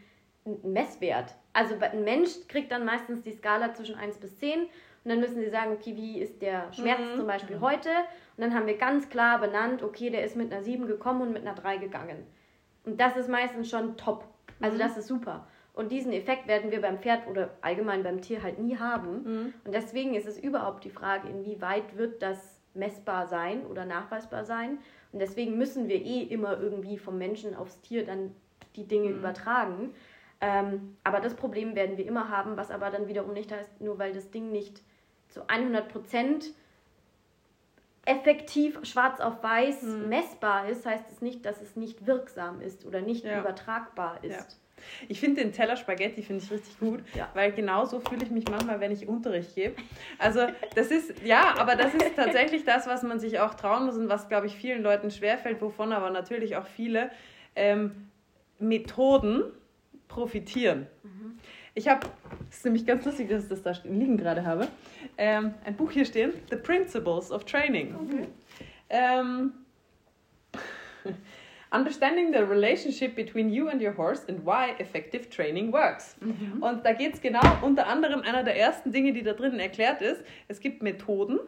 [0.63, 1.35] Messwert.
[1.53, 4.67] Also ein Mensch kriegt dann meistens die Skala zwischen 1 bis 10
[5.05, 7.17] und dann müssen sie sagen, okay, wie ist der Schmerz mhm.
[7.17, 7.61] zum Beispiel mhm.
[7.63, 7.89] heute?
[8.37, 11.33] Und dann haben wir ganz klar benannt, okay, der ist mit einer 7 gekommen und
[11.33, 12.27] mit einer 3 gegangen.
[12.85, 14.25] Und das ist meistens schon top.
[14.61, 14.81] Also mhm.
[14.81, 15.47] das ist super.
[15.75, 19.23] Und diesen Effekt werden wir beim Pferd oder allgemein beim Tier halt nie haben.
[19.25, 19.55] Mhm.
[19.65, 24.79] Und deswegen ist es überhaupt die Frage, inwieweit wird das messbar sein oder nachweisbar sein.
[25.13, 28.35] Und deswegen müssen wir eh immer irgendwie vom Menschen aufs Tier dann
[28.77, 29.19] die Dinge mhm.
[29.19, 29.95] übertragen.
[30.41, 33.99] Ähm, aber das Problem werden wir immer haben, was aber dann wiederum nicht heißt, nur
[33.99, 34.83] weil das Ding nicht
[35.33, 36.47] zu 100 Prozent
[38.05, 40.09] effektiv schwarz auf weiß mhm.
[40.09, 43.41] messbar ist, heißt es nicht, dass es nicht wirksam ist oder nicht ja.
[43.41, 44.33] übertragbar ist.
[44.33, 44.47] Ja.
[45.09, 47.29] Ich finde den Teller Spaghetti finde ich richtig gut, ja.
[47.35, 49.77] weil genauso fühle ich mich manchmal, wenn ich Unterricht gebe.
[50.19, 50.41] Also
[50.75, 54.09] das ist, ja, aber das ist tatsächlich das, was man sich auch trauen muss und
[54.09, 57.11] was, glaube ich, vielen Leuten schwerfällt, wovon aber natürlich auch viele
[57.55, 58.09] ähm,
[58.59, 59.45] Methoden
[60.09, 60.89] profitieren.
[61.05, 61.39] Mhm.
[61.75, 62.07] Ich habe,
[62.51, 64.69] es ist nämlich ganz lustig, dass ich das da liegen gerade habe,
[65.17, 67.95] ähm, ein Buch hier stehen, The Principles of Training.
[67.95, 68.29] Okay.
[68.91, 69.53] Ähm,
[71.75, 76.17] Understanding the relationship between you and your horse and why effective training works.
[76.21, 76.63] Mhm.
[76.63, 80.03] Und da geht es genau, unter anderem einer der ersten Dinge, die da drinnen erklärt
[80.03, 81.41] ist, es gibt Methoden,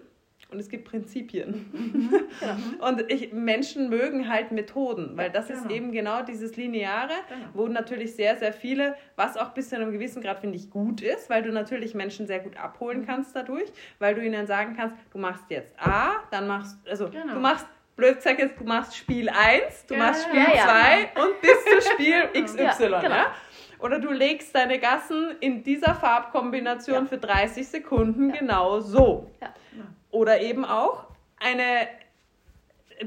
[0.55, 1.67] und es gibt Prinzipien.
[1.73, 2.11] Mhm.
[2.41, 2.89] Genau.
[2.89, 5.61] Und ich, Menschen mögen halt Methoden, weil das genau.
[5.61, 7.47] ist eben genau dieses Lineare, genau.
[7.53, 11.03] wo natürlich sehr, sehr viele, was auch bis zu einem gewissen Grad, finde ich, gut
[11.03, 13.07] ist, weil du natürlich Menschen sehr gut abholen mhm.
[13.07, 17.35] kannst dadurch, weil du ihnen sagen kannst, du machst jetzt A, dann machst, also genau.
[17.35, 20.63] du machst blöd gesagt jetzt, du machst Spiel 1, du ja, machst Spiel 2 ja,
[20.63, 21.25] ja.
[21.25, 22.63] und bis zu Spiel XY.
[22.91, 23.25] ja, genau.
[23.81, 29.31] Oder du legst deine Gassen in dieser Farbkombination für 30 Sekunden genau so.
[30.15, 31.07] Oder eben auch
[31.39, 31.89] eine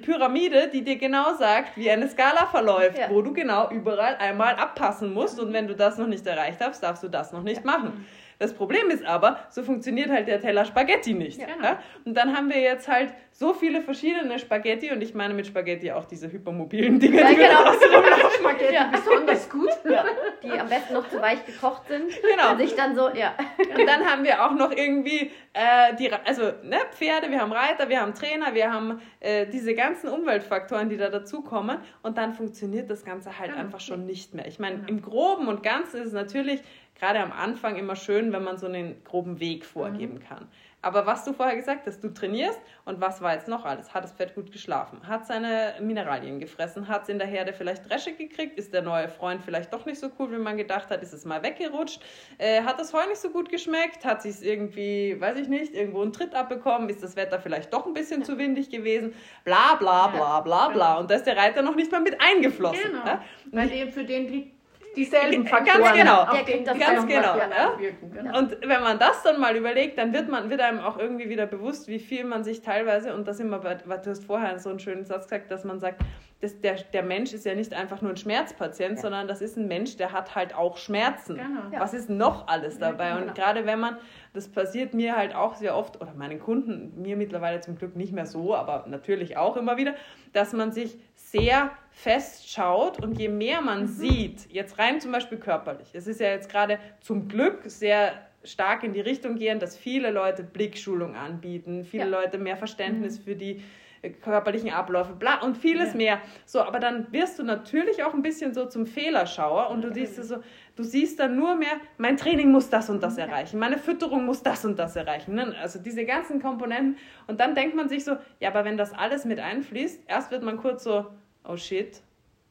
[0.02, 3.10] Pyramide, die dir genau sagt, wie eine Skala verläuft, ja.
[3.10, 5.39] wo du genau überall einmal abpassen musst.
[5.39, 7.72] Und wenn du das noch nicht erreicht hast, darfst du das noch nicht ja.
[7.72, 8.06] machen.
[8.39, 11.39] Das Problem ist aber, so funktioniert halt der Teller Spaghetti nicht.
[11.39, 11.47] Ja.
[11.62, 11.80] Ja?
[12.06, 15.91] Und dann haben wir jetzt halt so viele verschiedene Spaghetti und ich meine mit Spaghetti
[15.91, 17.65] auch diese hypermobilen Dinge, ja, die genau.
[17.65, 18.89] wir Spaghetti ja.
[18.91, 20.06] besonders gut, ja.
[20.43, 22.10] die am besten noch zu weich gekocht sind.
[22.10, 22.52] Genau.
[22.52, 23.34] Und sich dann so, ja.
[23.58, 27.89] Und dann haben wir auch noch irgendwie äh, die, also ne, Pferde, wir haben Reiter,
[27.89, 32.89] wir haben Trainer, wir haben äh, diese ganzen Umweltfaktoren, die da dazukommen und dann funktioniert
[32.89, 34.47] das Ganze halt einfach schon nicht mehr.
[34.47, 36.62] Ich meine, im Groben und Ganzen ist es natürlich
[36.97, 40.19] gerade am Anfang immer schön, wenn man so einen groben Weg vorgeben mhm.
[40.19, 40.47] kann.
[40.83, 43.93] Aber was du vorher gesagt hast, du trainierst und was war jetzt noch alles?
[43.93, 45.05] Hat das Pferd gut geschlafen?
[45.07, 46.88] Hat seine Mineralien gefressen?
[46.88, 48.57] Hat es in der Herde vielleicht Dresche gekriegt?
[48.60, 51.01] Ist der neue Freund vielleicht doch nicht so cool, wie man gedacht hat?
[51.01, 52.01] Ist es mal weggerutscht?
[52.38, 54.05] Äh, hat das Heu nicht so gut geschmeckt?
[54.05, 56.89] Hat sich irgendwie, weiß ich nicht, irgendwo einen Tritt abbekommen?
[56.89, 59.13] Ist das Wetter vielleicht doch ein bisschen zu windig gewesen?
[59.43, 60.88] Bla bla bla bla bla.
[60.88, 60.99] Genau.
[60.99, 62.91] Und da ist der Reiter noch nicht mal mit eingeflossen.
[62.91, 63.05] Genau.
[63.05, 63.23] Ja?
[63.51, 64.57] Weil für den liegt
[64.97, 65.81] dieselben Faktoren.
[65.81, 66.23] Ganz genau.
[66.23, 67.38] Auf den ganz genau.
[67.38, 67.73] Ja?
[68.13, 68.39] genau.
[68.39, 71.45] Und wenn man das dann mal überlegt, dann wird man wird einem auch irgendwie wieder
[71.45, 75.05] bewusst, wie viel man sich teilweise und das immer, du hast vorher so einen schönen
[75.05, 76.01] Satz gesagt, dass man sagt,
[76.41, 79.01] das, der, der Mensch ist ja nicht einfach nur ein Schmerzpatient, ja.
[79.01, 81.36] sondern das ist ein Mensch, der hat halt auch Schmerzen.
[81.36, 81.79] Genau.
[81.79, 83.10] Was ist noch alles dabei?
[83.10, 83.27] Ja, genau.
[83.27, 83.97] Und gerade wenn man,
[84.33, 88.13] das passiert mir halt auch sehr oft, oder meinen Kunden, mir mittlerweile zum Glück nicht
[88.13, 89.95] mehr so, aber natürlich auch immer wieder,
[90.33, 93.88] dass man sich sehr festschaut und je mehr man mhm.
[93.88, 98.83] sieht, jetzt rein zum Beispiel körperlich, es ist ja jetzt gerade zum Glück sehr stark
[98.83, 102.21] in die Richtung gehen, dass viele Leute Blickschulung anbieten, viele ja.
[102.21, 103.23] Leute mehr Verständnis mhm.
[103.23, 103.63] für die
[104.03, 105.97] äh, körperlichen Abläufe, bla und vieles ja.
[105.97, 106.21] mehr.
[106.45, 110.23] So, aber dann wirst du natürlich auch ein bisschen so zum Fehlerschauer und du siehst
[110.23, 110.38] so,
[110.75, 114.43] du siehst dann nur mehr, mein Training muss das und das erreichen, meine Fütterung muss
[114.43, 115.33] das und das erreichen.
[115.33, 115.55] Ne?
[115.60, 116.97] Also diese ganzen Komponenten.
[117.25, 120.43] Und dann denkt man sich so, ja, aber wenn das alles mit einfließt, erst wird
[120.43, 121.07] man kurz so,
[121.43, 122.02] oh shit,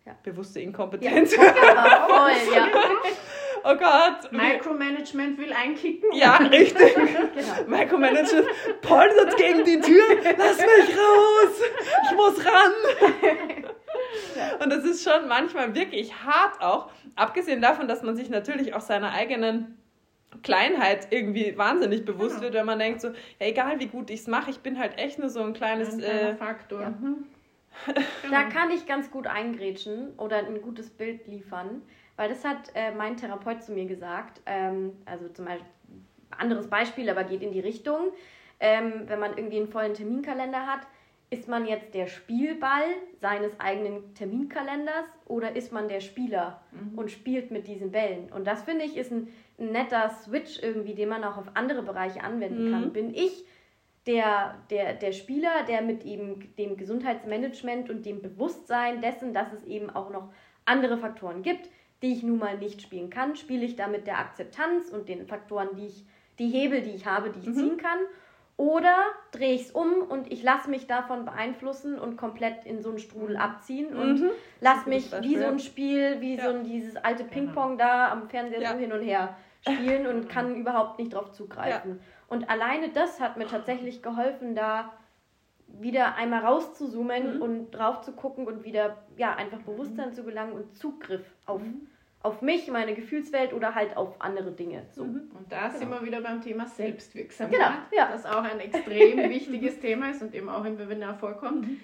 [0.05, 0.16] ja.
[0.22, 1.35] bewusste Inkompetenz.
[1.37, 1.42] Ja,
[2.09, 2.68] voll, ja.
[3.68, 4.31] Oh Gott.
[4.31, 6.12] Micromanagement will einkicken.
[6.12, 6.94] Ja, richtig.
[6.94, 7.64] genau.
[7.66, 8.46] Micromanagement
[8.81, 10.05] poltert gegen die Tür.
[10.38, 11.62] Lass mich raus.
[12.05, 12.72] Ich muss ran.
[14.62, 16.90] Und das ist schon manchmal wirklich hart auch.
[17.16, 19.77] Abgesehen davon, dass man sich natürlich auch seiner eigenen
[20.42, 22.42] Kleinheit irgendwie wahnsinnig bewusst genau.
[22.42, 24.99] wird, wenn man denkt so, ja, egal wie gut ich es mache, ich bin halt
[24.99, 26.83] echt nur so ein kleines ein äh, Faktor.
[26.83, 26.90] Ja.
[26.90, 27.27] Mhm.
[28.30, 31.82] Da kann ich ganz gut eingrätschen oder ein gutes Bild liefern,
[32.16, 34.40] weil das hat äh, mein Therapeut zu mir gesagt.
[34.46, 35.66] Ähm, also zum Beispiel,
[36.30, 38.12] anderes Beispiel, aber geht in die Richtung.
[38.58, 40.80] Ähm, wenn man irgendwie einen vollen Terminkalender hat,
[41.28, 42.84] ist man jetzt der Spielball
[43.20, 46.96] seines eigenen Terminkalenders oder ist man der Spieler mhm.
[46.96, 48.30] und spielt mit diesen Bällen?
[48.32, 51.82] Und das finde ich ist ein, ein, netter Switch irgendwie, den man auch auf andere
[51.82, 52.72] Bereiche anwenden mhm.
[52.72, 52.92] kann.
[52.92, 53.44] Bin ich
[54.07, 59.64] der, der, der Spieler, der mit eben dem Gesundheitsmanagement und dem Bewusstsein dessen, dass es
[59.64, 60.33] eben auch noch
[60.64, 61.69] andere Faktoren gibt,
[62.03, 65.27] die ich nun mal nicht spielen kann, spiele ich da mit der Akzeptanz und den
[65.27, 66.05] Faktoren, die ich,
[66.38, 67.55] die Hebel, die ich habe, die ich mhm.
[67.55, 67.99] ziehen kann
[68.57, 68.97] oder
[69.33, 72.99] drehe ich es um und ich lasse mich davon beeinflussen und komplett in so einen
[72.99, 73.42] Strudel mhm.
[73.42, 74.31] abziehen und mhm.
[74.61, 76.45] lasse mich wie so ein Spiel, wie ja.
[76.45, 77.35] so ein, dieses alte genau.
[77.35, 78.73] Ping-Pong da am Fernseher ja.
[78.73, 81.99] so hin und her spielen und kann überhaupt nicht drauf zugreifen.
[81.99, 82.15] Ja.
[82.28, 84.92] Und alleine das hat mir tatsächlich geholfen, da
[85.68, 87.42] wieder einmal rauszuzoomen mhm.
[87.42, 90.14] und drauf zu gucken und wieder ja einfach Bewusstsein mhm.
[90.14, 91.88] zu gelangen und Zugriff auf mhm
[92.26, 94.84] auf mich, meine Gefühlswelt oder halt auf andere Dinge.
[94.90, 95.04] So.
[95.04, 95.30] Mhm.
[95.38, 95.78] Und da genau.
[95.78, 98.10] sind wir wieder beim Thema Selbstwirksamkeit, genau, ja.
[98.10, 101.68] das auch ein extrem wichtiges Thema ist und eben auch im Webinar vorkommt.
[101.68, 101.80] Mhm.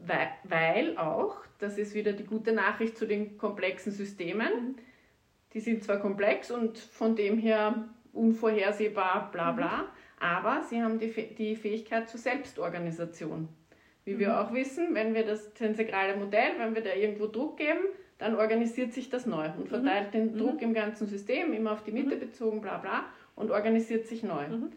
[0.00, 4.74] Weil, weil auch, das ist wieder die gute Nachricht zu den komplexen Systemen, mhm.
[5.52, 9.84] die sind zwar komplex und von dem her unvorhersehbar, bla bla, mhm.
[10.20, 13.48] aber sie haben die, die Fähigkeit zur Selbstorganisation.
[14.04, 14.34] Wie wir mhm.
[14.34, 17.80] auch wissen, wenn wir das tensegrale Modell, wenn wir da irgendwo Druck geben,
[18.18, 20.12] dann organisiert sich das neu und verteilt mhm.
[20.12, 20.38] den mhm.
[20.38, 20.62] Druck mhm.
[20.62, 22.20] im ganzen System, immer auf die Mitte mhm.
[22.20, 24.48] bezogen, bla bla, und organisiert sich neu.
[24.48, 24.72] Mhm.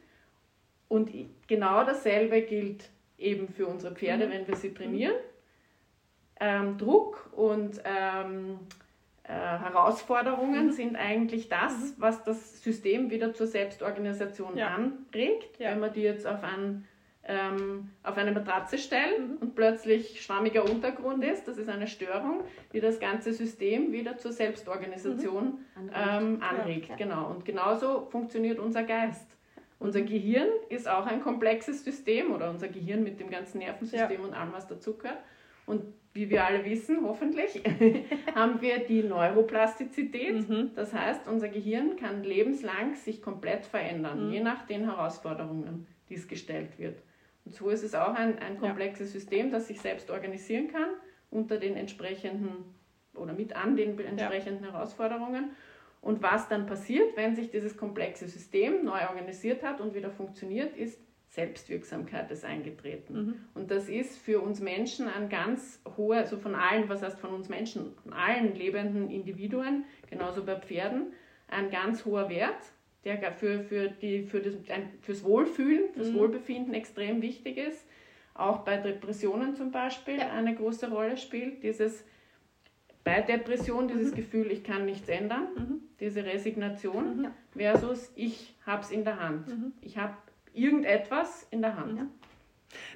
[0.87, 1.11] Und
[1.47, 4.31] genau dasselbe gilt eben für unsere Pferde, mhm.
[4.31, 5.15] wenn wir sie trainieren.
[6.39, 8.59] Ähm, Druck und ähm,
[9.29, 14.69] äh, Herausforderungen sind eigentlich das, was das System wieder zur Selbstorganisation ja.
[14.69, 15.59] anregt.
[15.59, 15.71] Ja.
[15.71, 16.87] Wenn man die jetzt auf einen
[17.25, 19.37] ähm, auf eine Matratze stellen mhm.
[19.37, 21.47] und plötzlich schwammiger Untergrund ist.
[21.47, 22.41] Das ist eine Störung,
[22.73, 25.91] die das ganze System wieder zur Selbstorganisation mhm.
[25.93, 26.89] ähm, anregt.
[26.89, 26.95] Ja.
[26.95, 27.29] Genau.
[27.29, 29.27] Und genauso funktioniert unser Geist.
[29.77, 34.33] Unser Gehirn ist auch ein komplexes System oder unser Gehirn mit dem ganzen Nervensystem und
[34.33, 35.19] allem, was dazugehört.
[35.67, 37.61] Und wie wir alle wissen, hoffentlich,
[38.35, 40.49] haben wir die Neuroplastizität.
[40.49, 40.71] Mhm.
[40.75, 44.33] Das heißt, unser Gehirn kann lebenslang sich komplett verändern, mhm.
[44.33, 47.01] je nach den Herausforderungen, die es gestellt wird.
[47.45, 49.19] Und so ist es auch ein, ein komplexes ja.
[49.19, 50.89] System, das sich selbst organisieren kann
[51.31, 52.65] unter den entsprechenden
[53.13, 54.71] oder mit an den entsprechenden ja.
[54.71, 55.51] Herausforderungen.
[56.01, 60.75] Und was dann passiert, wenn sich dieses komplexe System neu organisiert hat und wieder funktioniert,
[60.77, 63.13] ist Selbstwirksamkeit ist eingetreten.
[63.13, 63.35] Mhm.
[63.53, 67.31] Und das ist für uns Menschen ein ganz hoher, also von allen, was heißt von
[67.31, 71.13] uns Menschen, von allen lebenden Individuen, genauso bei Pferden,
[71.47, 72.61] ein ganz hoher Wert
[73.05, 74.55] der für, für, die, für das,
[75.01, 76.15] fürs Wohlfühlen, fürs mhm.
[76.15, 77.85] Wohlbefinden extrem wichtig ist.
[78.33, 80.31] Auch bei Depressionen zum Beispiel ja.
[80.31, 81.63] eine große Rolle spielt.
[81.63, 82.03] Dieses
[83.03, 84.15] bei Depression dieses mhm.
[84.15, 85.81] Gefühl, ich kann nichts ändern, mhm.
[85.99, 87.31] diese Resignation, ja.
[87.55, 89.47] versus ich habe es in der Hand.
[89.47, 89.71] Mhm.
[89.81, 90.15] Ich habe
[90.61, 91.97] irgendetwas in der Hand.
[91.97, 92.07] Ja.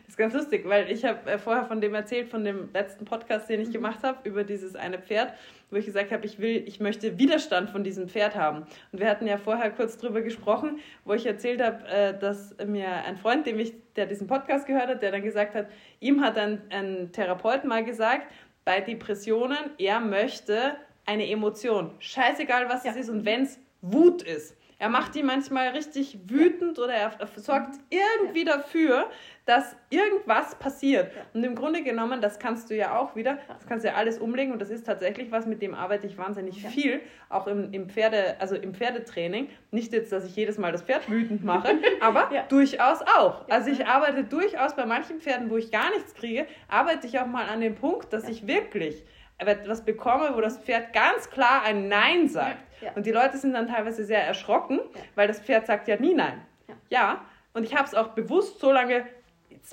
[0.02, 3.06] Das ist ganz lustig, weil ich habe äh, vorher von dem erzählt, von dem letzten
[3.06, 3.74] Podcast, den ich mhm.
[3.74, 5.34] gemacht habe, über dieses eine Pferd,
[5.72, 8.68] wo ich gesagt habe, ich will, ich möchte Widerstand von diesem Pferd haben.
[8.92, 12.88] Und wir hatten ja vorher kurz drüber gesprochen, wo ich erzählt habe, äh, dass mir
[12.88, 15.68] ein Freund, dem ich, der diesen Podcast gehört hat, der dann gesagt hat,
[16.00, 18.32] ihm hat ein, ein Therapeut mal gesagt,
[18.66, 21.92] bei Depressionen, er möchte eine Emotion.
[22.00, 22.92] Scheißegal, was ja.
[22.92, 24.56] es ist und wenn es Wut ist.
[24.84, 29.10] Er macht die manchmal richtig wütend oder er sorgt irgendwie dafür,
[29.46, 31.10] dass irgendwas passiert.
[31.34, 34.18] Und im Grunde genommen, das kannst du ja auch wieder, das kannst du ja alles
[34.18, 37.88] umlegen und das ist tatsächlich was, mit dem arbeite ich wahnsinnig viel, auch im, im
[37.88, 39.48] Pferde, also im Pferdetraining.
[39.72, 42.44] Nicht jetzt, dass ich jedes Mal das Pferd wütend mache, aber ja.
[42.50, 43.48] durchaus auch.
[43.48, 47.28] Also ich arbeite durchaus bei manchen Pferden, wo ich gar nichts kriege, arbeite ich auch
[47.28, 49.02] mal an dem Punkt, dass ich wirklich
[49.38, 52.60] etwas bekomme, wo das Pferd ganz klar ein Nein sagt.
[52.84, 52.92] Ja.
[52.96, 54.80] Und die Leute sind dann teilweise sehr erschrocken,
[55.16, 56.42] weil das Pferd sagt ja nie Nein.
[56.90, 57.22] Ja,
[57.54, 59.06] und ich habe es auch bewusst so lange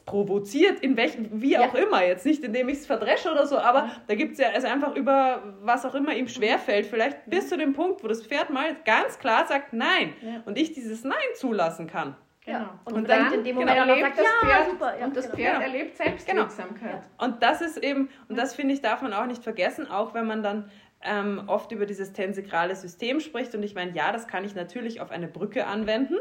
[0.06, 1.80] provoziert, in welchem, wie auch ja.
[1.80, 3.96] immer, jetzt nicht indem ich es verdresche oder so, aber ja.
[4.06, 7.56] da gibt es ja also einfach über was auch immer ihm schwerfällt, vielleicht bis zu
[7.56, 10.42] dem Punkt, wo das Pferd mal ganz klar sagt Nein ja.
[10.44, 12.14] und ich dieses Nein zulassen kann.
[12.46, 12.68] Genau.
[12.84, 15.36] Und, und dann in dem Moment genau, erlebt das Pferd, super, und das genau.
[15.36, 15.66] Pferd genau.
[15.66, 16.90] erlebt Selbstwirksamkeit.
[16.90, 17.24] Genau.
[17.24, 20.26] Und das ist eben, und das finde ich, darf man auch nicht vergessen, auch wenn
[20.26, 20.70] man dann
[21.02, 23.54] ähm, oft über dieses tensegrale System spricht.
[23.54, 26.16] Und ich meine, ja, das kann ich natürlich auf eine Brücke anwenden.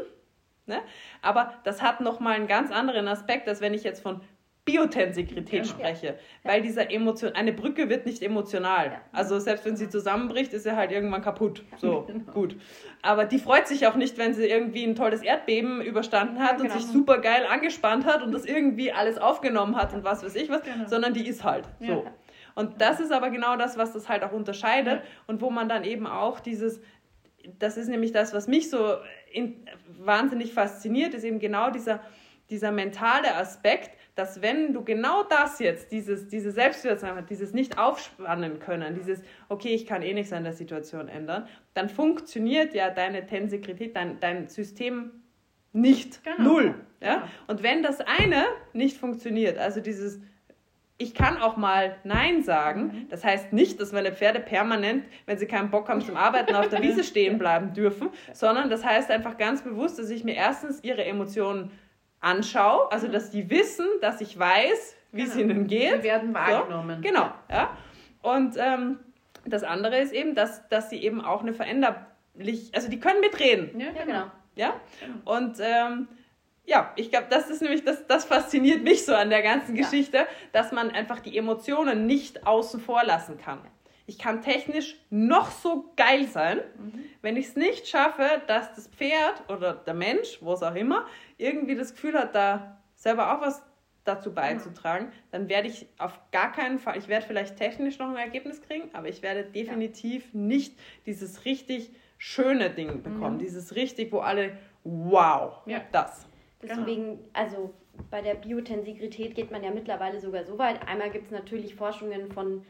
[0.66, 0.80] Ne?
[1.22, 4.20] Aber das hat nochmal einen ganz anderen Aspekt, als wenn ich jetzt von
[4.64, 5.72] Biotensegrität ja.
[5.72, 6.06] spreche.
[6.06, 6.50] Ja.
[6.50, 8.86] Weil dieser Emotion, eine Brücke wird nicht emotional.
[8.86, 9.00] Ja.
[9.12, 11.64] Also selbst wenn sie zusammenbricht, ist sie halt irgendwann kaputt.
[11.78, 12.30] So, genau.
[12.32, 12.56] gut.
[13.02, 16.72] Aber die freut sich auch nicht, wenn sie irgendwie ein tolles Erdbeben überstanden hat genau.
[16.72, 20.34] und sich super geil angespannt hat und das irgendwie alles aufgenommen hat und was weiß
[20.36, 20.86] ich was, genau.
[20.86, 22.06] sondern die ist halt so.
[22.54, 25.84] Und das ist aber genau das, was das halt auch unterscheidet und wo man dann
[25.84, 26.80] eben auch dieses,
[27.58, 28.96] das ist nämlich das, was mich so
[29.32, 29.66] in,
[29.98, 32.00] wahnsinnig fasziniert, ist eben genau dieser,
[32.50, 38.58] dieser mentale Aspekt, dass wenn du genau das jetzt, dieses, diese Selbstwirksamkeit, dieses nicht aufspannen
[38.58, 43.26] können, dieses, okay, ich kann eh nichts an der Situation ändern, dann funktioniert ja deine
[43.26, 45.12] Tensekrität, dein, dein System
[45.72, 46.22] nicht.
[46.24, 46.42] Genau.
[46.42, 46.74] Null.
[47.00, 47.14] Ja?
[47.14, 47.26] Genau.
[47.46, 50.20] Und wenn das eine nicht funktioniert, also dieses,
[51.00, 52.82] ich kann auch mal Nein sagen.
[52.82, 53.08] Mhm.
[53.08, 56.68] Das heißt nicht, dass meine Pferde permanent, wenn sie keinen Bock haben zum Arbeiten, auf
[56.68, 60.84] der Wiese stehen bleiben dürfen, sondern das heißt einfach ganz bewusst, dass ich mir erstens
[60.84, 61.70] ihre Emotionen
[62.20, 63.12] anschaue, also mhm.
[63.12, 65.32] dass die wissen, dass ich weiß, wie genau.
[65.32, 65.96] es ihnen geht.
[65.96, 67.02] Sie werden wahrgenommen.
[67.02, 67.76] So, genau, ja.
[68.20, 68.98] Und ähm,
[69.46, 73.80] das andere ist eben, dass, dass sie eben auch eine veränderlich, also die können mitreden.
[73.80, 74.24] Ja, genau.
[74.54, 74.74] Ja?
[75.00, 75.36] Genau.
[75.36, 76.08] Und ähm,
[76.70, 79.82] ja, ich glaube, das ist nämlich, das, das fasziniert mich so an der ganzen ja.
[79.82, 83.58] Geschichte, dass man einfach die Emotionen nicht außen vor lassen kann.
[84.06, 87.04] Ich kann technisch noch so geil sein, mhm.
[87.22, 91.06] wenn ich es nicht schaffe, dass das Pferd oder der Mensch, wo es auch immer,
[91.38, 93.64] irgendwie das Gefühl hat, da selber auch was
[94.04, 95.12] dazu beizutragen, mhm.
[95.32, 98.90] dann werde ich auf gar keinen Fall, ich werde vielleicht technisch noch ein Ergebnis kriegen,
[98.92, 100.38] aber ich werde definitiv ja.
[100.38, 103.40] nicht dieses richtig schöne Ding bekommen, mhm.
[103.40, 105.80] dieses richtig, wo alle, wow, ja.
[105.90, 106.29] das.
[106.62, 107.28] Deswegen, genau.
[107.32, 107.74] also
[108.10, 110.86] bei der Biotensegrität geht man ja mittlerweile sogar so weit.
[110.86, 112.64] Einmal gibt es natürlich Forschungen von,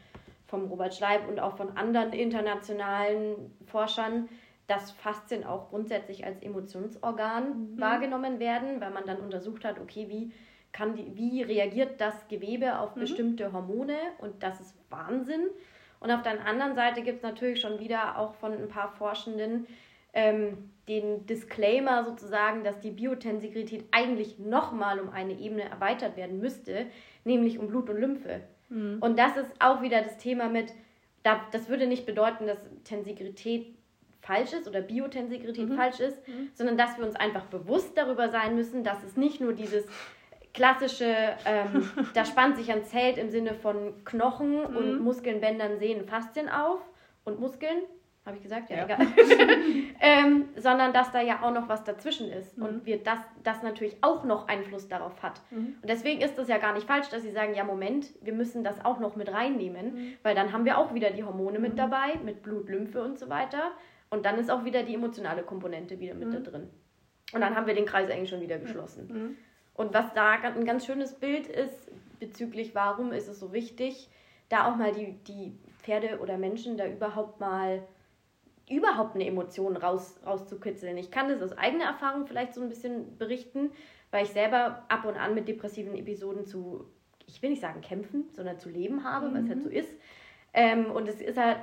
[0.47, 4.29] vom Robert Schleib und auch von anderen internationalen Forschern,
[4.67, 7.81] dass Faszien auch grundsätzlich als Emotionsorgan mhm.
[7.81, 10.31] wahrgenommen werden, weil man dann untersucht hat, okay, wie,
[10.71, 13.01] kann die, wie reagiert das Gewebe auf mhm.
[13.01, 15.47] bestimmte Hormone und das ist Wahnsinn.
[15.99, 19.67] Und auf der anderen Seite gibt es natürlich schon wieder auch von ein paar Forschenden
[20.13, 26.87] ähm, den Disclaimer sozusagen, dass die Biotensegrität eigentlich nochmal um eine Ebene erweitert werden müsste,
[27.23, 28.41] nämlich um Blut und Lymphe.
[28.67, 28.97] Mhm.
[28.99, 30.73] Und das ist auch wieder das Thema mit,
[31.23, 33.73] das würde nicht bedeuten, dass Tensegrität
[34.21, 35.75] falsch ist oder Biotensegrität mhm.
[35.75, 36.49] falsch ist, mhm.
[36.53, 39.85] sondern dass wir uns einfach bewusst darüber sein müssen, dass es nicht nur dieses
[40.53, 45.03] klassische, ähm, da spannt sich ein Zelt im Sinne von Knochen und mhm.
[45.03, 46.81] Muskeln, Bändern, Sehnen, Faszien auf
[47.23, 47.81] und Muskeln,
[48.25, 48.69] habe ich gesagt?
[48.69, 48.85] Ja, ja.
[48.85, 49.07] egal.
[49.99, 52.65] ähm, sondern dass da ja auch noch was dazwischen ist mhm.
[52.65, 55.41] und wir das, das natürlich auch noch Einfluss darauf hat.
[55.49, 55.75] Mhm.
[55.81, 58.63] Und deswegen ist es ja gar nicht falsch, dass sie sagen, ja Moment, wir müssen
[58.63, 60.13] das auch noch mit reinnehmen, mhm.
[60.21, 61.77] weil dann haben wir auch wieder die Hormone mit mhm.
[61.77, 63.71] dabei, mit Blut, Lymphe und so weiter.
[64.11, 66.43] Und dann ist auch wieder die emotionale Komponente wieder mit da mhm.
[66.43, 66.69] drin.
[67.33, 69.07] Und dann haben wir den Kreis eigentlich schon wieder geschlossen.
[69.07, 69.37] Mhm.
[69.73, 74.09] Und was da ein ganz schönes Bild ist, bezüglich warum ist es so wichtig,
[74.49, 77.81] da auch mal die, die Pferde oder Menschen da überhaupt mal
[78.69, 80.97] überhaupt eine Emotion raus, rauszukitzeln.
[80.97, 83.71] Ich kann das aus eigener Erfahrung vielleicht so ein bisschen berichten,
[84.11, 86.85] weil ich selber ab und an mit depressiven Episoden zu,
[87.27, 89.33] ich will nicht sagen kämpfen, sondern zu leben habe, mhm.
[89.33, 89.93] weil es halt so ist.
[90.53, 91.57] Ähm, und es ist halt,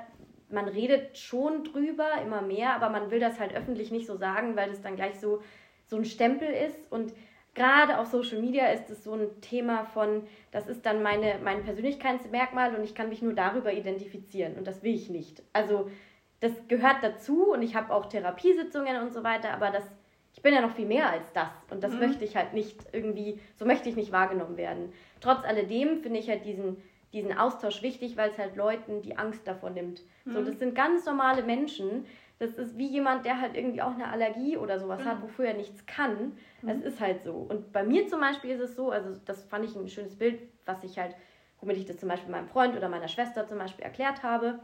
[0.50, 4.56] man redet schon drüber, immer mehr, aber man will das halt öffentlich nicht so sagen,
[4.56, 5.42] weil das dann gleich so,
[5.86, 6.90] so ein Stempel ist.
[6.90, 7.12] Und
[7.54, 11.64] gerade auf Social Media ist es so ein Thema von, das ist dann meine, mein
[11.64, 14.54] Persönlichkeitsmerkmal und ich kann mich nur darüber identifizieren.
[14.56, 15.42] Und das will ich nicht.
[15.52, 15.90] Also
[16.40, 19.84] das gehört dazu und ich habe auch Therapiesitzungen und so weiter, aber das,
[20.32, 22.00] ich bin ja noch viel mehr als das und das mhm.
[22.00, 24.92] möchte ich halt nicht irgendwie, so möchte ich nicht wahrgenommen werden.
[25.20, 26.76] Trotz alledem finde ich halt diesen,
[27.12, 30.02] diesen Austausch wichtig, weil es halt Leuten die Angst davor nimmt.
[30.24, 30.32] Mhm.
[30.32, 32.06] So, das sind ganz normale Menschen.
[32.38, 35.06] Das ist wie jemand, der halt irgendwie auch eine Allergie oder sowas mhm.
[35.06, 36.36] hat, wofür er nichts kann.
[36.64, 36.82] Es mhm.
[36.84, 37.32] ist halt so.
[37.32, 40.40] Und bei mir zum Beispiel ist es so, also das fand ich ein schönes Bild,
[40.64, 41.16] was ich halt,
[41.60, 44.60] womit ich das zum Beispiel meinem Freund oder meiner Schwester zum Beispiel erklärt habe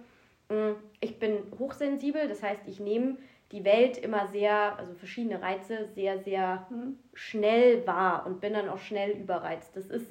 [1.00, 3.16] ich bin hochsensibel, das heißt, ich nehme
[3.52, 6.98] die Welt immer sehr, also verschiedene Reize, sehr, sehr mhm.
[7.14, 9.76] schnell wahr und bin dann auch schnell überreizt.
[9.76, 10.06] Das ist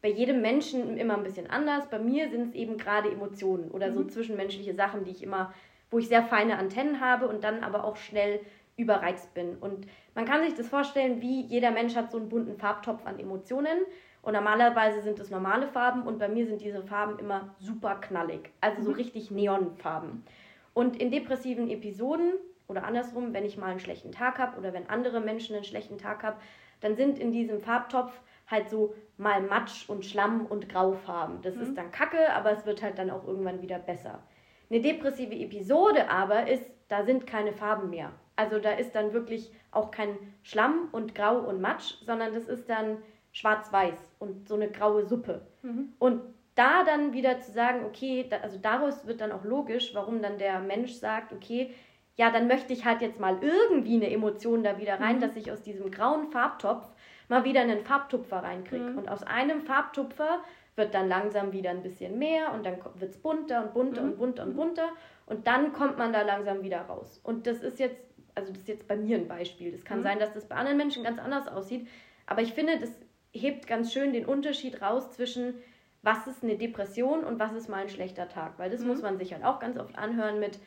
[0.00, 1.88] bei jedem Menschen immer ein bisschen anders.
[1.90, 3.94] Bei mir sind es eben gerade Emotionen oder mhm.
[3.94, 5.52] so zwischenmenschliche Sachen, die ich immer,
[5.90, 8.40] wo ich sehr feine Antennen habe und dann aber auch schnell
[8.76, 9.56] überreizt bin.
[9.56, 13.18] Und man kann sich das vorstellen, wie jeder Mensch hat so einen bunten Farbtopf an
[13.18, 13.78] Emotionen
[14.24, 18.50] und normalerweise sind es normale Farben und bei mir sind diese Farben immer super knallig.
[18.60, 18.96] Also so mhm.
[18.96, 20.24] richtig Neonfarben.
[20.72, 22.32] Und in depressiven Episoden
[22.66, 25.98] oder andersrum, wenn ich mal einen schlechten Tag habe oder wenn andere Menschen einen schlechten
[25.98, 26.36] Tag haben,
[26.80, 31.42] dann sind in diesem Farbtopf halt so mal Matsch und Schlamm und Graufarben.
[31.42, 31.62] Das mhm.
[31.62, 34.22] ist dann kacke, aber es wird halt dann auch irgendwann wieder besser.
[34.70, 38.12] Eine depressive Episode aber ist, da sind keine Farben mehr.
[38.36, 42.68] Also da ist dann wirklich auch kein Schlamm und Grau und Matsch, sondern das ist
[42.68, 42.98] dann
[43.34, 45.42] schwarz-weiß und so eine graue Suppe.
[45.62, 45.92] Mhm.
[45.98, 46.22] Und
[46.54, 50.38] da dann wieder zu sagen, okay, da, also daraus wird dann auch logisch, warum dann
[50.38, 51.74] der Mensch sagt, okay,
[52.16, 55.20] ja, dann möchte ich halt jetzt mal irgendwie eine Emotion da wieder rein, mhm.
[55.20, 56.86] dass ich aus diesem grauen Farbtopf
[57.28, 58.84] mal wieder einen Farbtupfer reinkriege.
[58.84, 58.98] Mhm.
[58.98, 60.38] Und aus einem Farbtupfer
[60.76, 64.10] wird dann langsam wieder ein bisschen mehr und dann wird es bunter und bunter mhm.
[64.10, 64.88] und bunter und bunter
[65.26, 67.20] und dann kommt man da langsam wieder raus.
[67.24, 68.00] Und das ist jetzt,
[68.36, 69.72] also das ist jetzt bei mir ein Beispiel.
[69.72, 70.04] Das kann mhm.
[70.04, 71.88] sein, dass das bei anderen Menschen ganz anders aussieht,
[72.26, 72.90] aber ich finde, das
[73.34, 75.54] hebt ganz schön den Unterschied raus zwischen,
[76.02, 78.58] was ist eine Depression und was ist mal ein schlechter Tag.
[78.58, 78.88] Weil das mhm.
[78.88, 80.58] muss man sich halt auch ganz oft anhören mit,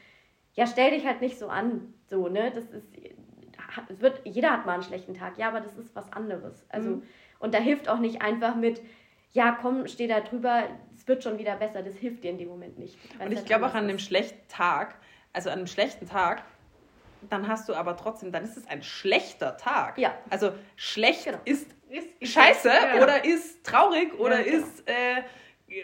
[0.53, 1.93] ja, stell dich halt nicht so an.
[2.07, 2.51] So, ne?
[2.53, 2.88] Das ist,
[3.89, 6.65] es wird, jeder hat mal einen schlechten Tag, ja, aber das ist was anderes.
[6.70, 7.03] Also, mhm.
[7.39, 8.82] und da hilft auch nicht einfach mit,
[9.32, 10.63] ja, komm, steh da drüber,
[10.95, 11.84] es wird schon wieder besser.
[11.84, 12.97] Das hilft dir in dem Moment nicht.
[13.20, 14.95] Und ich halt glaube auch an einem schlechten Tag,
[15.32, 16.43] also an einem schlechten Tag,
[17.30, 19.97] dann hast du aber trotzdem, dann ist es ein schlechter Tag.
[19.97, 20.13] Ja.
[20.30, 21.39] Also schlecht genau.
[21.45, 23.01] ist, ist, scheiße ja.
[23.01, 24.57] oder ist traurig oder ja, genau.
[24.57, 25.23] ist äh,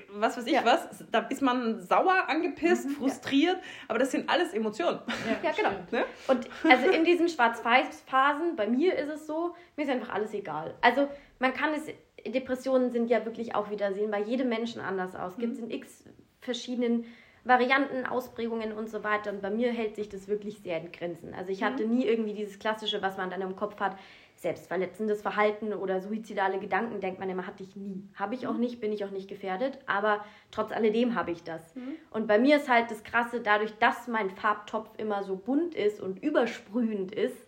[0.09, 0.63] was weiß ich ja.
[0.63, 1.05] was.
[1.11, 4.99] Da ist man sauer, angepisst, mhm, frustriert, aber das sind alles Emotionen.
[5.43, 5.71] Ja, genau.
[5.91, 6.05] Ne?
[6.27, 10.73] Und also in diesen Schwarz-Weiß-Phasen, bei mir ist es so, mir ist einfach alles egal.
[10.81, 11.87] Also man kann es,
[12.31, 15.37] Depressionen sind ja wirklich auch wieder sehen, bei jedem Menschen anders aus.
[15.37, 15.65] Gibt es mhm.
[15.65, 16.05] in x
[16.39, 17.05] verschiedenen
[17.45, 19.31] Varianten, Ausprägungen und so weiter.
[19.31, 21.33] Und bei mir hält sich das wirklich sehr in Grenzen.
[21.33, 21.65] Also ich mhm.
[21.65, 23.97] hatte nie irgendwie dieses klassische, was man dann im Kopf hat,
[24.35, 28.09] selbstverletzendes Verhalten oder suizidale Gedanken, denkt man immer, hatte ich nie.
[28.15, 28.59] Habe ich auch mhm.
[28.59, 31.75] nicht, bin ich auch nicht gefährdet, aber trotz alledem habe ich das.
[31.75, 31.95] Mhm.
[32.11, 36.01] Und bei mir ist halt das Krasse, dadurch, dass mein Farbtopf immer so bunt ist
[36.01, 37.47] und übersprühend ist,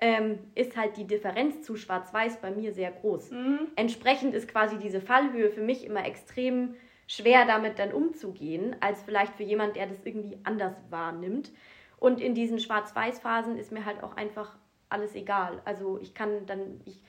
[0.00, 3.30] ähm, ist halt die Differenz zu Schwarz-Weiß bei mir sehr groß.
[3.30, 3.68] Mhm.
[3.76, 6.74] Entsprechend ist quasi diese Fallhöhe für mich immer extrem
[7.06, 11.52] schwer damit dann umzugehen, als vielleicht für jemand, der das irgendwie anders wahrnimmt.
[11.98, 14.56] Und in diesen Schwarz-Weiß-Phasen ist mir halt auch einfach
[14.94, 15.60] alles egal.
[15.64, 17.02] Also ich kann dann, ich,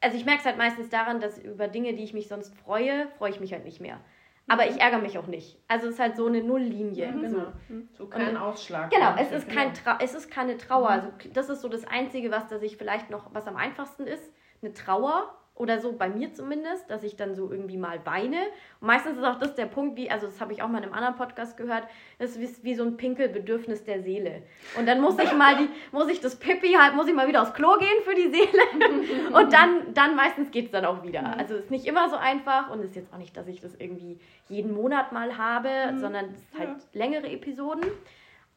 [0.00, 3.08] also ich merke es halt meistens daran, dass über Dinge, die ich mich sonst freue,
[3.18, 3.98] freue ich mich halt nicht mehr.
[4.46, 5.58] Aber ich ärgere mich auch nicht.
[5.68, 7.06] Also es ist halt so eine Nulllinie.
[7.06, 7.52] Ja, genau.
[7.68, 8.90] So, so kein Ausschlag.
[8.90, 10.88] Genau, es ist, kein Trau es ist keine Trauer.
[10.88, 10.94] Mhm.
[10.94, 14.32] Also das ist so das Einzige, was da sich vielleicht noch, was am einfachsten ist.
[14.60, 18.38] Eine Trauer oder so, bei mir zumindest, dass ich dann so irgendwie mal weine.
[18.80, 20.84] Und meistens ist auch das der Punkt, wie, also das habe ich auch mal in
[20.84, 21.84] einem anderen Podcast gehört,
[22.18, 24.42] das ist wie, so ein Pinkelbedürfnis der Seele.
[24.78, 27.42] Und dann muss ich mal die, muss ich das Pipi halt, muss ich mal wieder
[27.42, 29.32] aufs Klo gehen für die Seele.
[29.38, 31.20] Und dann, dann meistens geht es dann auch wieder.
[31.20, 31.34] Mhm.
[31.38, 33.74] Also es ist nicht immer so einfach und ist jetzt auch nicht, dass ich das
[33.76, 35.98] irgendwie jeden Monat mal habe, mhm.
[35.98, 36.76] sondern es ist halt ja.
[36.94, 37.84] längere Episoden.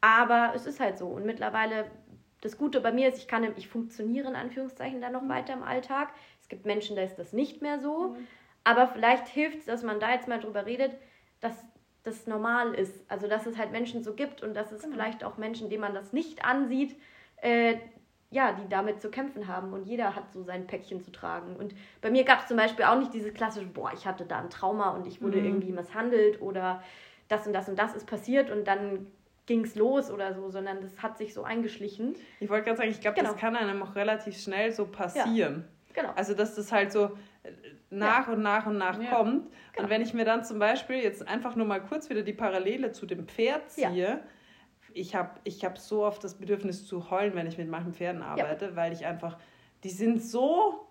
[0.00, 1.06] Aber es ist halt so.
[1.06, 1.86] Und mittlerweile
[2.44, 5.30] das Gute bei mir ist, ich kann, ich funktioniere in Anführungszeichen dann noch mhm.
[5.30, 6.10] weiter im Alltag.
[6.44, 8.08] Es gibt Menschen, da ist das nicht mehr so.
[8.08, 8.26] Mhm.
[8.64, 10.92] Aber vielleicht hilft es, dass man da jetzt mal drüber redet,
[11.40, 11.54] dass
[12.02, 13.02] das normal ist.
[13.08, 14.92] Also, dass es halt Menschen so gibt und dass es mhm.
[14.92, 17.00] vielleicht auch Menschen, denen man das nicht ansieht,
[17.36, 17.76] äh,
[18.30, 19.72] ja, die damit zu kämpfen haben.
[19.72, 21.56] Und jeder hat so sein Päckchen zu tragen.
[21.56, 24.38] Und bei mir gab es zum Beispiel auch nicht dieses klassische, boah, ich hatte da
[24.38, 25.46] ein Trauma und ich wurde mhm.
[25.46, 26.82] irgendwie misshandelt oder
[27.28, 29.06] das und das und das ist passiert und dann
[29.46, 32.14] ging es los oder so, sondern das hat sich so eingeschlichen.
[32.40, 33.32] Ich wollte gerade sagen, ich glaube, genau.
[33.32, 35.64] das kann einem auch relativ schnell so passieren.
[35.66, 36.10] Ja, genau.
[36.14, 37.52] Also, dass das halt so äh,
[37.90, 38.34] nach ja.
[38.34, 39.10] und nach und nach ja.
[39.10, 39.50] kommt.
[39.72, 39.84] Genau.
[39.84, 42.92] Und wenn ich mir dann zum Beispiel jetzt einfach nur mal kurz wieder die Parallele
[42.92, 44.20] zu dem Pferd ziehe,
[44.92, 48.22] ich habe ich hab so oft das Bedürfnis zu heulen, wenn ich mit manchen Pferden
[48.22, 49.38] arbeite, weil ich einfach,
[49.82, 50.86] die sind so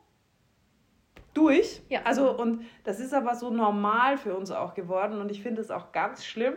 [1.33, 1.81] durch.
[1.89, 2.01] Ja.
[2.03, 5.71] Also, und das ist aber so normal für uns auch geworden und ich finde es
[5.71, 6.55] auch ganz schlimm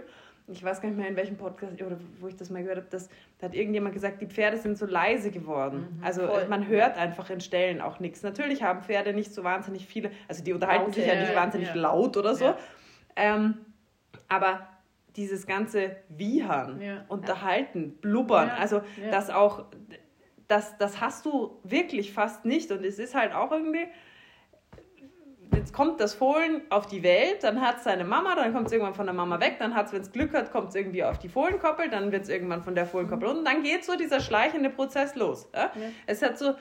[0.48, 2.88] ich weiß gar nicht mehr in welchem Podcast oder wo ich das mal gehört habe,
[2.90, 5.96] dass, da hat irgendjemand gesagt, die Pferde sind so leise geworden.
[5.98, 6.46] Mhm, also voll.
[6.48, 8.22] man hört einfach in Stellen auch nichts.
[8.22, 11.68] Natürlich haben Pferde nicht so wahnsinnig viele, also die unterhalten laut, sich ja nicht wahnsinnig
[11.68, 11.74] ja.
[11.74, 12.44] laut oder so.
[12.44, 12.56] Ja.
[13.16, 13.54] Ähm,
[14.28, 14.68] aber
[15.16, 17.04] dieses ganze Wiehern, ja.
[17.08, 19.64] unterhalten, blubbern, also das auch,
[20.46, 22.70] das, das hast du wirklich fast nicht.
[22.70, 23.86] Und es ist halt auch irgendwie
[25.54, 28.72] jetzt kommt das Fohlen auf die Welt, dann hat es seine Mama, dann kommt es
[28.72, 31.04] irgendwann von der Mama weg, dann hat es, wenn es Glück hat, kommt es irgendwie
[31.04, 34.20] auf die Fohlenkoppel, dann wird es irgendwann von der Fohlenkoppel und dann geht so dieser
[34.20, 35.48] schleichende Prozess los.
[35.54, 35.62] Ja?
[35.62, 35.70] Ja.
[36.06, 36.54] Es hat so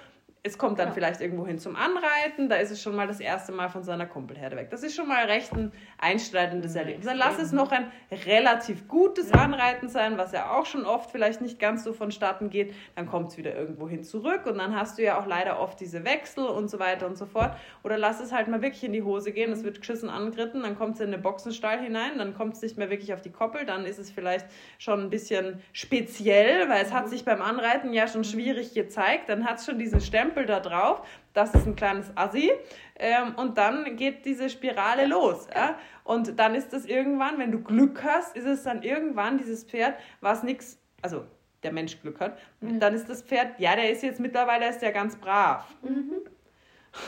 [0.45, 0.93] es kommt dann ja.
[0.93, 4.05] vielleicht irgendwo hin zum Anreiten, da ist es schon mal das erste Mal von seiner
[4.05, 4.69] Kumpelherde weg.
[4.69, 7.05] Das ist schon mal recht ein einschneidendes Erlebnis.
[7.05, 7.91] Dann lass es noch ein
[8.25, 9.33] relativ gutes.
[9.33, 12.73] Anreiten sein, was ja auch schon oft vielleicht nicht ganz so vonstatten geht.
[12.95, 15.79] Dann kommt es wieder irgendwo hin zurück und dann hast du ja auch leider oft
[15.79, 17.57] diese Wechsel und so weiter und so fort.
[17.83, 20.77] Oder lass es halt mal wirklich in die Hose gehen, es wird geschissen angeritten, dann
[20.77, 23.65] kommt es in den Boxenstall hinein, dann kommt es nicht mehr wirklich auf die Koppel,
[23.65, 24.45] dann ist es vielleicht
[24.77, 27.09] schon ein bisschen speziell, weil es hat mhm.
[27.09, 30.59] sich beim Anreiten ja schon schwierig gezeigt, dann hat es schon diesen Stempel Stempel da
[30.59, 31.01] drauf,
[31.33, 32.51] das ist ein kleines Assi.
[32.97, 35.47] Ähm, und dann geht diese Spirale los.
[35.53, 35.77] Ja?
[36.03, 39.95] Und dann ist das irgendwann, wenn du Glück hast, ist es dann irgendwann dieses Pferd,
[40.21, 41.25] was nichts, also
[41.63, 42.79] der Mensch Glück hat, mhm.
[42.79, 45.65] dann ist das Pferd, ja, der ist jetzt mittlerweile ist der ganz brav.
[45.81, 46.11] Mhm.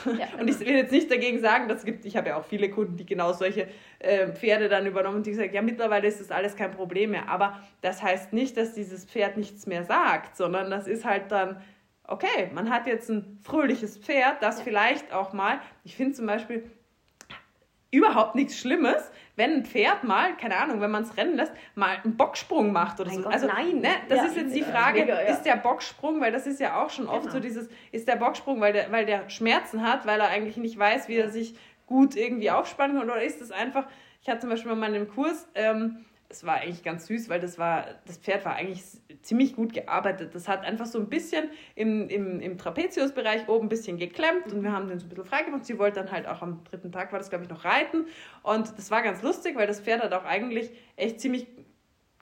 [0.18, 2.68] Ja, und ich will jetzt nicht dagegen sagen, das gibt, ich habe ja auch viele
[2.68, 3.68] Kunden, die genau solche
[4.00, 7.30] äh, Pferde dann übernommen und die sagen, ja, mittlerweile ist das alles kein Problem mehr.
[7.30, 11.62] Aber das heißt nicht, dass dieses Pferd nichts mehr sagt, sondern das ist halt dann
[12.08, 14.64] okay, man hat jetzt ein fröhliches Pferd, das ja.
[14.64, 16.68] vielleicht auch mal, ich finde zum Beispiel,
[17.90, 21.96] überhaupt nichts Schlimmes, wenn ein Pferd mal, keine Ahnung, wenn man es rennen lässt, mal
[22.02, 23.22] einen Bocksprung macht oder mein so.
[23.24, 25.28] Gott, also nein, ne, das ja, ist jetzt die Frage, mega, ja.
[25.28, 27.34] ist der Bocksprung, weil das ist ja auch schon oft genau.
[27.34, 30.78] so dieses, ist der Bocksprung, weil der, weil der Schmerzen hat, weil er eigentlich nicht
[30.78, 31.54] weiß, wie er sich
[31.86, 33.86] gut irgendwie aufspannen kann, oder ist es einfach,
[34.20, 37.40] ich hatte zum Beispiel mal in einem Kurs, ähm, es war eigentlich ganz süß, weil
[37.40, 38.82] das war, das Pferd war eigentlich
[39.22, 40.34] ziemlich gut gearbeitet.
[40.34, 44.62] Das hat einfach so ein bisschen im, im, im Trapeziusbereich oben ein bisschen geklemmt und
[44.62, 45.64] wir haben den so ein bisschen freigemacht.
[45.64, 48.06] Sie wollte dann halt auch am dritten Tag, war das glaube ich, noch reiten.
[48.42, 51.46] Und das war ganz lustig, weil das Pferd hat auch eigentlich echt ziemlich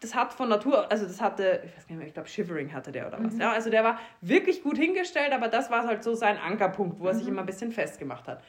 [0.01, 2.93] das hat von Natur, also das hatte, ich weiß nicht mehr, ich glaube Shivering hatte
[2.93, 3.33] der oder was.
[3.33, 3.41] Mhm.
[3.41, 7.07] Ja, also der war wirklich gut hingestellt, aber das war halt so sein Ankerpunkt, wo
[7.07, 7.19] er mhm.
[7.19, 8.45] sich immer ein bisschen festgemacht hat.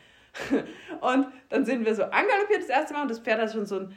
[1.01, 3.80] und dann sind wir so angaloppiert das erste Mal und das Pferd hat schon so
[3.80, 3.95] ein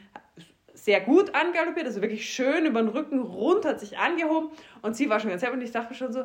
[0.84, 4.50] sehr gut angaloppiert, also wirklich schön über den Rücken rund, hat sich angehoben.
[4.82, 6.24] Und sie war schon ganz happy und ich dachte schon so,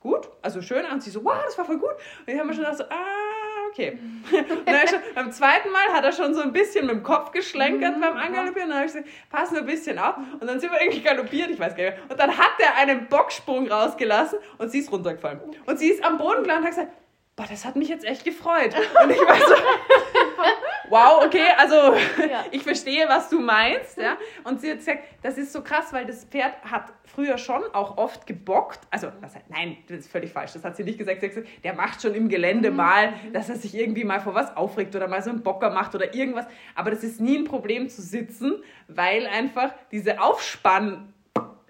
[0.00, 0.84] gut, also schön.
[0.86, 1.90] Und sie so, wow, das war voll gut.
[1.90, 3.98] Und ich habe mir schon gedacht so, ah, okay.
[4.32, 7.96] Und schon, beim zweiten Mal hat er schon so ein bisschen mit dem Kopf geschlenkert
[7.96, 8.00] mhm.
[8.00, 8.64] beim Angaloppieren.
[8.64, 10.16] Und dann habe ich gesagt, pass nur ein bisschen auf.
[10.40, 12.10] Und dann sind wir irgendwie galoppiert, ich weiß gar nicht mehr.
[12.10, 15.40] Und dann hat er einen Bocksprung rausgelassen und sie ist runtergefallen.
[15.66, 16.92] Und sie ist am Boden gelandet und hat gesagt,
[17.36, 18.74] boah, das hat mich jetzt echt gefreut.
[19.02, 19.54] Und ich war so,
[21.28, 21.74] okay, also
[22.30, 22.44] ja.
[22.50, 23.98] ich verstehe, was du meinst.
[23.98, 24.16] Ja?
[24.44, 27.96] Und sie hat gesagt, das ist so krass, weil das Pferd hat früher schon auch
[27.96, 28.80] oft gebockt.
[28.90, 30.52] Also, was, nein, das ist völlig falsch.
[30.52, 31.20] Das hat sie nicht gesagt.
[31.20, 32.76] Sie hat gesagt, der macht schon im Gelände mhm.
[32.76, 35.94] mal, dass er sich irgendwie mal vor was aufregt oder mal so einen Bocker macht
[35.94, 36.46] oder irgendwas.
[36.74, 41.12] Aber das ist nie ein Problem zu sitzen, weil einfach diese Aufspann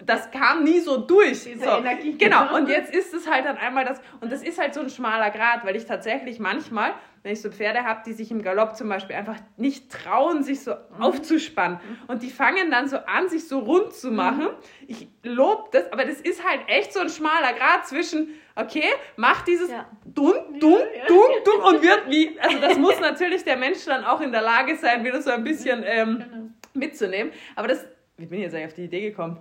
[0.09, 1.43] das kam nie so durch.
[1.43, 1.77] Diese so.
[1.77, 2.17] Energie.
[2.17, 4.89] Genau, und jetzt ist es halt dann einmal das, und das ist halt so ein
[4.89, 6.93] schmaler Grad, weil ich tatsächlich manchmal,
[7.23, 10.61] wenn ich so Pferde habe, die sich im Galopp zum Beispiel einfach nicht trauen, sich
[10.61, 11.01] so mhm.
[11.01, 11.79] aufzuspannen.
[12.07, 14.45] Und die fangen dann so an, sich so rund zu machen.
[14.45, 14.87] Mhm.
[14.87, 18.85] Ich lobe das, aber das ist halt echt so ein schmaler Grad zwischen, okay,
[19.17, 19.85] mach dieses ja.
[20.05, 21.07] dumm, dumm, ja, ja.
[21.07, 24.41] dumm, dumm und wird wie, also das muss natürlich der Mensch dann auch in der
[24.41, 26.49] Lage sein, wieder so ein bisschen ähm, genau.
[26.73, 27.33] mitzunehmen.
[27.55, 27.85] Aber das,
[28.17, 29.39] wie bin ich jetzt eigentlich auf die Idee gekommen?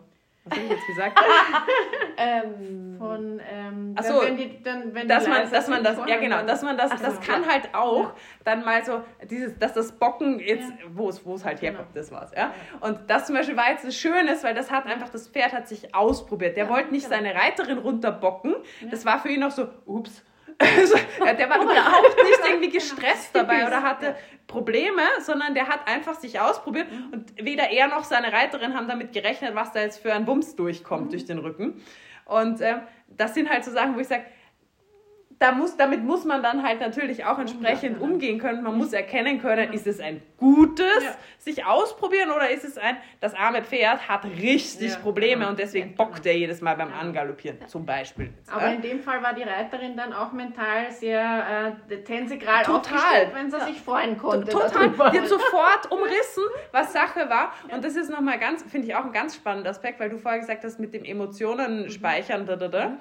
[0.49, 1.21] Was habe ich jetzt gesagt?
[2.17, 6.43] ähm, von ähm, Achso, wenn die, dann, wenn dass, man, dass man das, ja genau,
[6.43, 7.49] dass man das, so, das kann ja.
[7.49, 8.15] halt auch ja.
[8.45, 10.77] dann mal so, dieses, dass das Bocken jetzt, ja.
[10.95, 12.01] wo es, wo es halt herkommt, genau.
[12.01, 12.53] das war's, ja.
[12.81, 15.69] Und das zum Beispiel war jetzt das Schöne, weil das hat einfach, das Pferd hat
[15.69, 16.57] sich ausprobiert.
[16.57, 17.17] Der wollte nicht genau.
[17.17, 18.57] seine Reiterin runterbocken,
[18.91, 20.25] das war für ihn auch so, ups,
[20.59, 20.97] also,
[21.39, 26.41] der war überhaupt nicht irgendwie gestresst dabei oder hatte Probleme, sondern der hat einfach sich
[26.41, 27.13] ausprobiert mhm.
[27.13, 30.57] und weder er noch seine Reiterin haben damit gerechnet, was da jetzt für ein Bums
[30.57, 31.11] durchkommt mhm.
[31.11, 31.81] durch den Rücken.
[32.25, 32.79] Und äh,
[33.09, 34.25] das sind halt so Sachen, wo ich sage,
[35.39, 38.63] da muss, damit muss man dann halt natürlich auch entsprechend umgehen können.
[38.63, 41.15] Man muss erkennen können, ist es ein gutes ja.
[41.39, 45.51] sich ausprobieren oder ist es ein, das arme Pferd hat richtig ja, Probleme genau.
[45.51, 48.33] und deswegen bockt er jedes Mal beim Angaloppieren, zum Beispiel.
[48.51, 53.33] Aber in dem Fall war die Reiterin dann auch mental sehr äh, tensegral Total.
[53.33, 54.51] wenn sie sich freuen konnte.
[54.51, 54.91] Total.
[55.13, 57.53] Die hat sofort umrissen, was Sache war.
[57.73, 60.41] Und das ist nochmal ganz, finde ich auch ein ganz spannender Aspekt, weil du vorher
[60.41, 62.89] gesagt hast, mit dem Emotionen speichern, da, da, da.
[62.89, 62.99] Mhm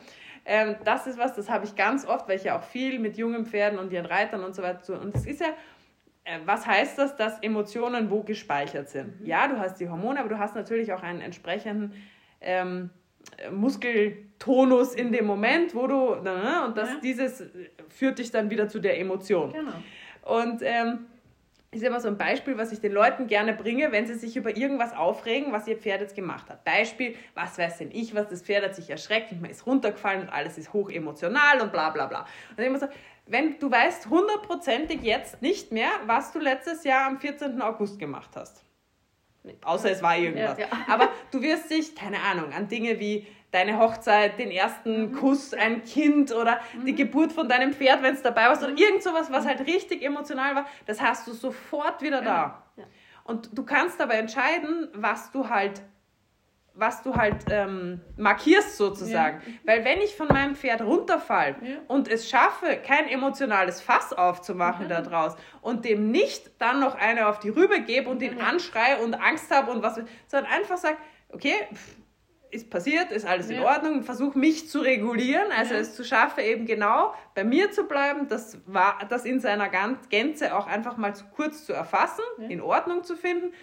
[0.49, 3.17] ähm, das ist was, das habe ich ganz oft, weil ich ja auch viel mit
[3.17, 4.97] jungen Pferden und ihren Reitern und so weiter tue.
[4.97, 5.47] Und das ist ja,
[6.23, 9.19] äh, was heißt das, dass Emotionen wo gespeichert sind?
[9.19, 9.27] Mhm.
[9.27, 11.93] Ja, du hast die Hormone, aber du hast natürlich auch einen entsprechenden
[12.39, 12.91] ähm,
[13.51, 16.99] Muskeltonus in dem Moment, wo du, ne, und das, ja.
[17.03, 17.43] dieses
[17.89, 19.51] führt dich dann wieder zu der Emotion.
[19.51, 20.39] Genau.
[20.39, 21.07] Und ähm,
[21.71, 24.55] ist immer so ein Beispiel, was ich den Leuten gerne bringe, wenn sie sich über
[24.55, 26.63] irgendwas aufregen, was ihr Pferd jetzt gemacht hat.
[26.63, 30.21] Beispiel, was weiß denn ich, was das Pferd hat sich erschreckt und man ist runtergefallen
[30.21, 32.25] und alles ist hoch emotional und bla bla bla.
[32.55, 32.87] Und immer so,
[33.25, 37.61] wenn du weißt hundertprozentig jetzt nicht mehr, was du letztes Jahr am 14.
[37.61, 38.63] August gemacht hast.
[39.63, 40.57] Außer es war irgendwas.
[40.57, 40.93] Ja, ja.
[40.93, 45.11] Aber du wirst dich, keine Ahnung, an Dinge wie deine Hochzeit, den ersten mhm.
[45.13, 46.85] Kuss, ein Kind oder mhm.
[46.85, 48.77] die Geburt von deinem Pferd, wenn es dabei war, oder mhm.
[48.77, 52.63] irgend sowas, was halt richtig emotional war, das hast du sofort wieder da.
[52.75, 52.83] Ja.
[53.23, 55.81] Und du kannst aber entscheiden, was du halt
[56.79, 59.41] was du halt ähm, markierst sozusagen.
[59.45, 59.53] Ja.
[59.65, 61.77] Weil wenn ich von meinem Pferd runterfall ja.
[61.87, 65.01] und es schaffe, kein emotionales Fass aufzumachen ja.
[65.01, 69.15] da und dem nicht dann noch eine auf die Rübe gebe und ihn anschreie und
[69.15, 70.97] Angst habe und was, sondern einfach sage,
[71.29, 71.96] okay, pff,
[72.49, 75.79] ist passiert, ist alles in Ordnung, versuche mich zu regulieren, also ja.
[75.79, 79.69] es zu schaffen, eben genau bei mir zu bleiben, das, war, das in seiner
[80.09, 82.47] Gänze auch einfach mal zu kurz zu erfassen, ja.
[82.47, 83.53] in Ordnung zu finden,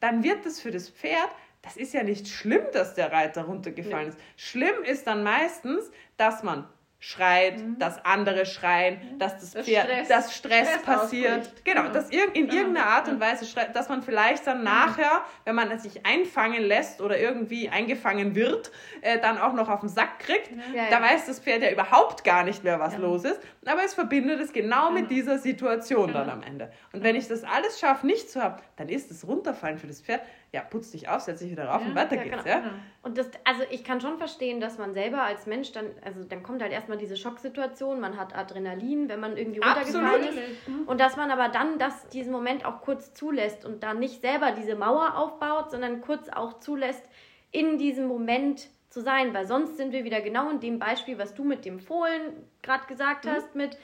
[0.00, 1.30] dann wird das für das Pferd,
[1.62, 4.14] das ist ja nicht schlimm, dass der Reiter runtergefallen ja.
[4.14, 4.20] ist.
[4.36, 6.68] Schlimm ist dann meistens, dass man
[7.06, 7.78] schreit, mhm.
[7.78, 9.18] dass andere schreien, mhm.
[9.20, 11.52] dass das, das Pferd, Stress, dass Stress, Stress passiert.
[11.64, 12.54] Genau, genau, dass ir in genau.
[12.54, 14.64] irgendeiner Art und Weise schreit, dass man vielleicht dann mhm.
[14.64, 19.80] nachher, wenn man sich einfangen lässt oder irgendwie eingefangen wird, äh, dann auch noch auf
[19.80, 20.50] den Sack kriegt.
[20.74, 21.02] Ja, da ja.
[21.02, 22.98] weiß das Pferd ja überhaupt gar nicht mehr, was ja.
[22.98, 23.40] los ist.
[23.64, 26.72] Aber es verbindet es genau mit dieser Situation dann am Ende.
[26.92, 30.00] Und wenn ich das alles schaffe, nicht zu haben, dann ist das Runterfallen für das
[30.00, 30.22] Pferd
[30.52, 32.60] ja, putz dich auf, setz dich wieder rauf ja, und weiter ja, geht's, genau, ja?
[32.60, 32.74] Genau.
[33.02, 36.42] Und das, also ich kann schon verstehen, dass man selber als Mensch dann, also dann
[36.42, 40.34] kommt halt erstmal diese Schocksituation, man hat Adrenalin, wenn man irgendwie runtergefallen Absolut.
[40.34, 40.68] ist.
[40.68, 40.82] Mhm.
[40.86, 44.52] Und dass man aber dann das, diesen Moment auch kurz zulässt und dann nicht selber
[44.52, 47.04] diese Mauer aufbaut, sondern kurz auch zulässt,
[47.50, 51.34] in diesem Moment zu sein, weil sonst sind wir wieder genau in dem Beispiel, was
[51.34, 52.32] du mit dem Fohlen
[52.62, 53.30] gerade gesagt mhm.
[53.30, 53.76] hast, mit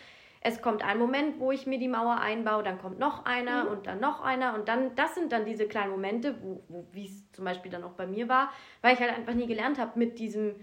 [0.45, 3.71] es kommt ein Moment, wo ich mir die Mauer einbaue, dann kommt noch einer mhm.
[3.71, 7.07] und dann noch einer und dann, das sind dann diese kleinen Momente, wo, wo wie
[7.07, 9.99] es zum Beispiel dann auch bei mir war, weil ich halt einfach nie gelernt habe,
[9.99, 10.57] mit diesem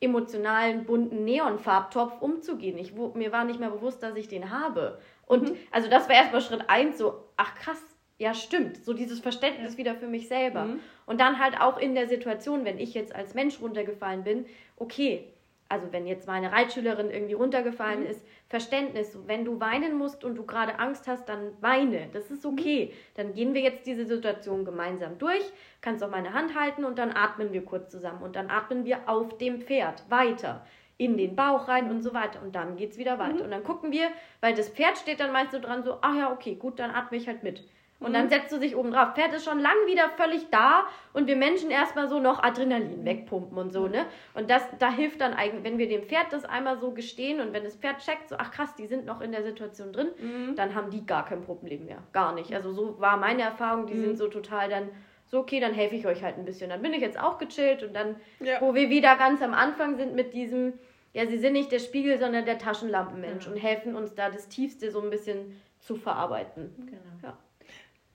[0.00, 2.78] emotionalen, bunten Neonfarbtopf umzugehen.
[2.78, 4.98] Ich, wo, mir war nicht mehr bewusst, dass ich den habe.
[5.26, 5.56] Und mhm.
[5.70, 7.82] also das war erstmal Schritt eins, so, ach krass,
[8.18, 9.78] ja stimmt, so dieses Verständnis ja.
[9.78, 10.64] wieder für mich selber.
[10.64, 10.80] Mhm.
[11.04, 15.32] Und dann halt auch in der Situation, wenn ich jetzt als Mensch runtergefallen bin, okay,
[15.68, 18.06] also wenn jetzt meine Reitschülerin irgendwie runtergefallen mhm.
[18.06, 19.18] ist, Verständnis.
[19.26, 22.08] Wenn du weinen musst und du gerade Angst hast, dann weine.
[22.12, 22.92] Das ist okay.
[22.92, 22.96] Mhm.
[23.14, 25.42] Dann gehen wir jetzt diese Situation gemeinsam durch.
[25.80, 28.22] Kannst auch meine Hand halten und dann atmen wir kurz zusammen.
[28.22, 30.64] Und dann atmen wir auf dem Pferd weiter.
[30.98, 32.40] In den Bauch rein und so weiter.
[32.42, 33.34] Und dann geht es wieder weiter.
[33.34, 33.42] Mhm.
[33.42, 34.08] Und dann gucken wir,
[34.40, 37.18] weil das Pferd steht dann meist so dran, so, ach ja, okay, gut, dann atme
[37.18, 37.64] ich halt mit.
[37.98, 38.14] Und mhm.
[38.14, 39.14] dann setzt du sich oben drauf.
[39.14, 43.56] Pferd ist schon lang wieder völlig da und wir Menschen erstmal so noch Adrenalin wegpumpen
[43.56, 44.04] und so, ne?
[44.34, 47.54] Und das, da hilft dann eigentlich, wenn wir dem Pferd das einmal so gestehen und
[47.54, 50.56] wenn das Pferd checkt, so, ach krass, die sind noch in der Situation drin, mhm.
[50.56, 52.02] dann haben die gar kein Problem mehr.
[52.12, 52.52] Gar nicht.
[52.54, 54.00] Also so war meine Erfahrung, die mhm.
[54.00, 54.90] sind so total dann,
[55.24, 56.68] so okay, dann helfe ich euch halt ein bisschen.
[56.68, 58.60] Dann bin ich jetzt auch gechillt und dann, ja.
[58.60, 60.74] wo wir wieder ganz am Anfang sind mit diesem,
[61.14, 64.90] ja, sie sind nicht der Spiegel, sondern der Taschenlampenmensch und helfen uns da das Tiefste
[64.90, 66.74] so ein bisschen zu verarbeiten.
[66.76, 67.00] Genau.
[67.22, 67.38] Ja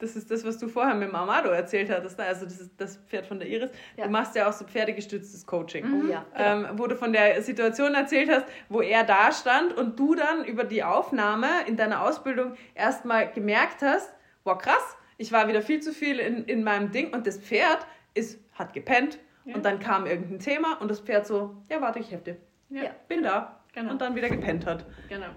[0.02, 2.26] das ist das, was du vorher mit Amado erzählt hattest, ne?
[2.26, 3.70] also das ist das Pferd von der Iris.
[3.98, 4.06] Ja.
[4.06, 7.94] Du machst ja auch so pferdegestütztes Coaching, mhm, ja, ähm, wo du von der Situation
[7.94, 12.56] erzählt hast, wo er da stand und du dann über die Aufnahme in deiner Ausbildung
[12.74, 14.12] erstmal gemerkt hast,
[14.44, 17.86] wow krass, ich war wieder viel zu viel in, in meinem Ding und das Pferd
[18.14, 19.56] ist, hat gepennt ja.
[19.56, 22.38] und dann kam irgendein Thema und das Pferd so, ja warte, ich helfe dir.
[22.84, 22.92] Ja.
[23.08, 23.62] Bin da.
[23.74, 23.92] Genau.
[23.92, 24.86] Und dann wieder gepennt hat.
[25.08, 25.28] Genau.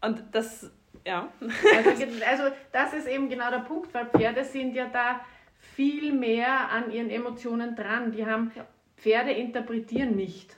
[0.00, 0.70] Und das
[1.06, 1.32] ja.
[1.76, 5.20] Also, also das ist eben genau der Punkt, weil Pferde sind ja da
[5.58, 8.12] viel mehr an ihren Emotionen dran.
[8.12, 8.52] Die haben
[8.96, 10.56] Pferde interpretieren nicht.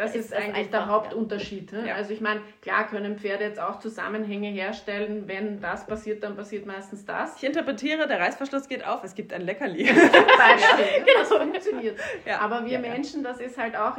[0.00, 1.72] Das ist, ist das eigentlich der Hauptunterschied.
[1.72, 1.94] Ja.
[1.94, 5.24] Also ich meine, klar können Pferde jetzt auch Zusammenhänge herstellen.
[5.26, 7.36] Wenn das passiert, dann passiert meistens das.
[7.36, 9.84] Ich interpretiere, der Reißverschluss geht auf, es gibt ein Leckerli.
[9.88, 10.86] Zum Beispiel.
[10.96, 11.98] ja, genau, so funktioniert.
[12.24, 12.38] Ja.
[12.40, 13.98] Aber wir Menschen, das ist halt auch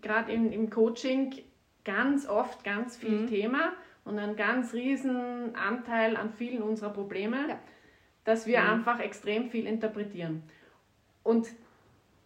[0.00, 1.34] gerade im, im Coaching
[1.84, 3.26] ganz oft ganz viel mhm.
[3.28, 3.72] Thema
[4.04, 7.58] und einen ganz riesen Anteil an vielen unserer Probleme, ja.
[8.24, 8.70] dass wir mhm.
[8.70, 10.42] einfach extrem viel interpretieren.
[11.22, 11.48] Und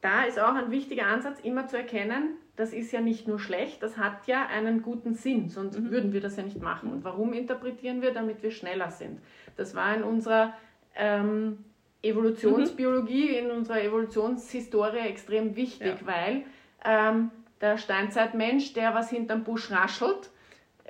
[0.01, 3.83] da ist auch ein wichtiger Ansatz, immer zu erkennen, das ist ja nicht nur schlecht,
[3.83, 5.91] das hat ja einen guten Sinn, sonst mhm.
[5.91, 6.91] würden wir das ja nicht machen.
[6.91, 8.12] Und warum interpretieren wir?
[8.12, 9.20] Damit wir schneller sind.
[9.57, 10.55] Das war in unserer
[10.95, 11.59] ähm,
[12.03, 13.47] Evolutionsbiologie, mhm.
[13.47, 16.07] in unserer Evolutionshistorie extrem wichtig, ja.
[16.07, 16.45] weil
[16.85, 20.31] ähm, der Steinzeitmensch, der was hinterm Busch raschelt,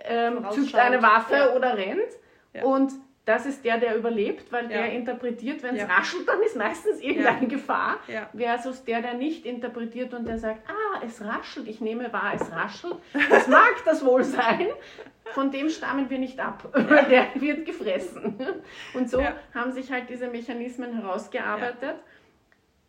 [0.07, 1.55] ähm, zückt eine Waffe ja.
[1.55, 2.13] oder rennt.
[2.53, 2.65] Ja.
[2.65, 2.93] Und
[3.27, 7.49] das ist der, der überlebt, weil der interpretiert, wenn es raschelt, dann ist meistens irgendeine
[7.49, 7.99] Gefahr.
[8.35, 12.53] Versus der, der nicht interpretiert und der sagt, ah, es raschelt, ich nehme wahr, es
[12.53, 12.95] raschelt.
[13.29, 14.69] Das mag das wohl sein.
[15.33, 18.39] Von dem stammen wir nicht ab, weil der wird gefressen.
[18.95, 19.21] Und so
[19.53, 21.97] haben sich halt diese Mechanismen herausgearbeitet,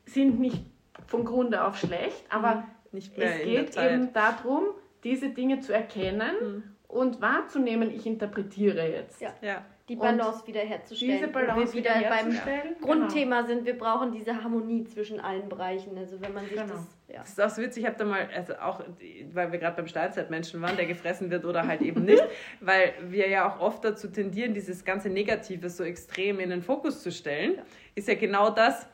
[0.06, 0.64] sind nicht
[1.08, 3.00] vom Grunde auf schlecht, aber mhm.
[3.00, 4.66] es geht eben darum,
[5.04, 9.22] diese Dinge zu erkennen mhm und wahrzunehmen, ich interpretiere jetzt.
[9.22, 9.34] Ja.
[9.42, 9.66] ja.
[9.90, 11.18] Die Balance und wiederherzustellen.
[11.18, 13.48] Diese Balance wir wieder beim Grundthema genau.
[13.48, 15.98] sind, wir brauchen diese Harmonie zwischen allen Bereichen.
[15.98, 16.74] Also wenn man sich genau.
[16.74, 16.98] das.
[17.08, 17.20] Ja.
[17.20, 18.82] Das ist auch so witzig, ich habe da mal, also auch,
[19.32, 22.24] weil wir gerade beim Steinzeitmenschen waren, der gefressen wird oder halt eben nicht,
[22.60, 27.02] weil wir ja auch oft dazu tendieren, dieses ganze Negative so extrem in den Fokus
[27.02, 27.64] zu stellen, ja.
[27.96, 28.88] ist ja genau das,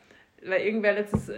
[0.46, 1.28] weil irgendwer letztens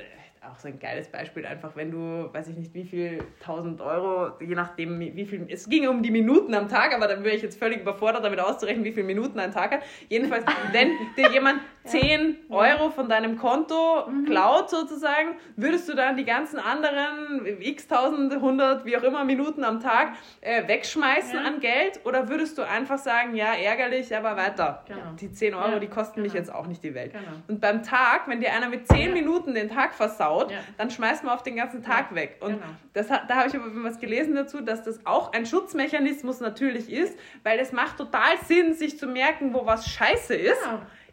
[0.51, 4.33] auch so ein geiles Beispiel, einfach wenn du, weiß ich nicht, wie viel, 1000 Euro,
[4.41, 7.43] je nachdem, wie viel, es ging um die Minuten am Tag, aber dann wäre ich
[7.43, 9.83] jetzt völlig überfordert, damit auszurechnen, wie viele Minuten ein Tag hat.
[10.09, 12.57] Jedenfalls, wenn dir jemand 10 ja.
[12.57, 14.25] Euro von deinem Konto mhm.
[14.27, 19.65] klaut sozusagen, würdest du dann die ganzen anderen x tausend, hundert, wie auch immer Minuten
[19.65, 21.45] am Tag äh, wegschmeißen ja.
[21.45, 24.85] an Geld oder würdest du einfach sagen, ja, ärgerlich, aber weiter.
[24.87, 25.01] Genau.
[25.21, 26.25] Die 10 Euro, ja, die kosten genau.
[26.25, 27.13] mich jetzt auch nicht die Welt.
[27.13, 27.25] Genau.
[27.49, 31.35] Und beim Tag, wenn dir einer mit 10 Minuten den Tag versaut, dann schmeißt man
[31.35, 32.39] auf den ganzen Tag weg.
[32.41, 32.67] Und genau.
[32.93, 37.19] das, da habe ich aber was gelesen dazu, dass das auch ein Schutzmechanismus natürlich ist,
[37.43, 40.63] weil es macht total Sinn, sich zu merken, wo was scheiße ist.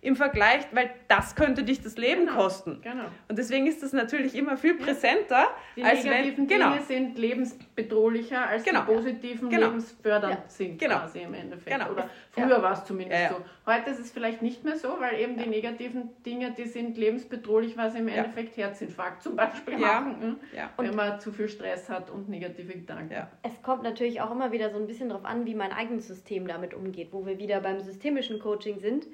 [0.03, 2.81] Im Vergleich, weil das könnte dich das Leben genau, kosten.
[2.81, 3.05] Genau.
[3.29, 5.47] Und deswegen ist das natürlich immer viel präsenter.
[5.77, 6.73] Die als negativen wenn, genau.
[6.73, 8.81] Dinge sind lebensbedrohlicher als genau.
[8.81, 9.67] die positiven genau.
[9.67, 10.43] lebensfördernd ja.
[10.49, 10.99] sind genau.
[10.99, 11.77] quasi im Endeffekt.
[11.77, 11.89] Genau.
[11.89, 12.61] Oder früher ja.
[12.61, 13.37] war es zumindest ja, so.
[13.65, 17.77] Heute ist es vielleicht nicht mehr so, weil eben die negativen Dinge, die sind lebensbedrohlich,
[17.77, 20.37] weil sie im Endeffekt Herzinfarkt zum Beispiel machen, hm?
[20.75, 23.15] wenn man zu viel Stress hat und negative Gedanken.
[23.41, 26.45] Es kommt natürlich auch immer wieder so ein bisschen darauf an, wie mein eigenes System
[26.45, 29.07] damit umgeht, wo wir wieder beim systemischen Coaching sind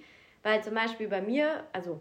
[0.44, 2.00] weil zum Beispiel bei mir, also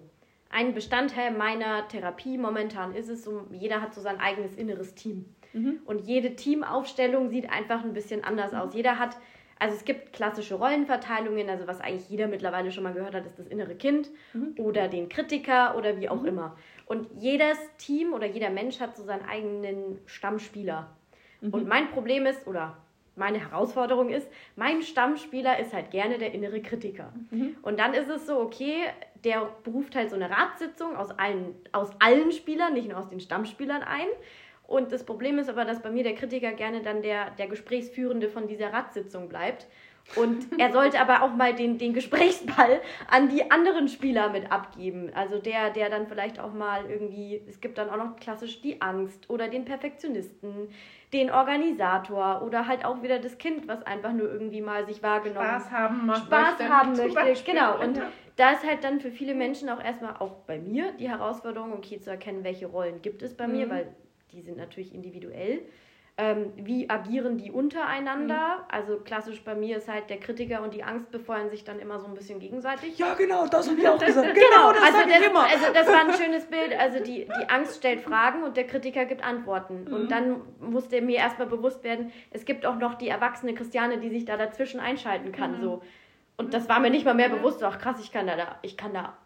[0.51, 5.27] ein Bestandteil meiner Therapie momentan ist es, so, jeder hat so sein eigenes inneres Team.
[5.53, 5.81] Mhm.
[5.85, 8.59] Und jede Teamaufstellung sieht einfach ein bisschen anders mhm.
[8.59, 8.75] aus.
[8.75, 9.17] Jeder hat,
[9.59, 13.39] also es gibt klassische Rollenverteilungen, also was eigentlich jeder mittlerweile schon mal gehört hat, ist
[13.39, 14.55] das innere Kind mhm.
[14.59, 16.29] oder den Kritiker oder wie auch mhm.
[16.29, 16.57] immer.
[16.87, 20.97] Und jedes Team oder jeder Mensch hat so seinen eigenen Stammspieler.
[21.41, 21.51] Mhm.
[21.51, 22.79] Und mein Problem ist, oder
[23.19, 27.13] meine Herausforderung ist, mein Stammspieler ist halt gerne der innere Kritiker.
[27.31, 27.57] Mhm.
[27.63, 28.85] Und dann ist es so, okay,
[29.25, 33.21] der beruft halt so eine Ratssitzung aus allen, aus allen Spielern, nicht nur aus den
[33.21, 34.07] Stammspielern ein.
[34.67, 38.29] Und das Problem ist aber, dass bei mir der Kritiker gerne dann der, der Gesprächsführende
[38.29, 39.67] von dieser Ratssitzung bleibt.
[40.17, 45.11] Und er sollte aber auch mal den, den Gesprächsball an die anderen Spieler mit abgeben.
[45.15, 48.81] Also der, der dann vielleicht auch mal irgendwie, es gibt dann auch noch klassisch die
[48.81, 50.69] Angst oder den Perfektionisten,
[51.13, 55.47] den Organisator oder halt auch wieder das Kind, was einfach nur irgendwie mal sich wahrgenommen
[55.47, 56.27] Spaß haben möchte.
[56.27, 57.81] Spaß haben möchte, genau.
[57.81, 58.01] Und
[58.37, 61.99] da ist halt dann für viele Menschen auch erstmal auch bei mir die Herausforderung, okay,
[61.99, 63.53] zu erkennen, welche Rollen gibt es bei mhm.
[63.57, 63.95] mir, weil
[64.33, 65.63] die sind natürlich individuell
[66.21, 68.57] ähm, wie agieren die untereinander.
[68.57, 68.65] Mhm.
[68.69, 72.01] Also klassisch bei mir ist halt der Kritiker und die Angst befeuern sich dann immer
[72.01, 72.99] so ein bisschen gegenseitig.
[72.99, 74.35] Ja, genau, das habe ich auch gesagt.
[74.35, 75.45] genau, genau das also das, immer.
[75.45, 76.77] Also das war ein schönes Bild.
[76.77, 79.85] Also die, die Angst stellt Fragen und der Kritiker gibt Antworten.
[79.85, 79.95] Mhm.
[79.95, 84.11] Und dann musste mir erstmal bewusst werden, es gibt auch noch die erwachsene Christiane, die
[84.11, 85.59] sich da dazwischen einschalten kann.
[85.59, 85.63] Mhm.
[85.63, 85.83] So.
[86.37, 87.63] Und das war mir nicht mal mehr bewusst.
[87.63, 89.17] Ach krass, ich kann da, ich kann da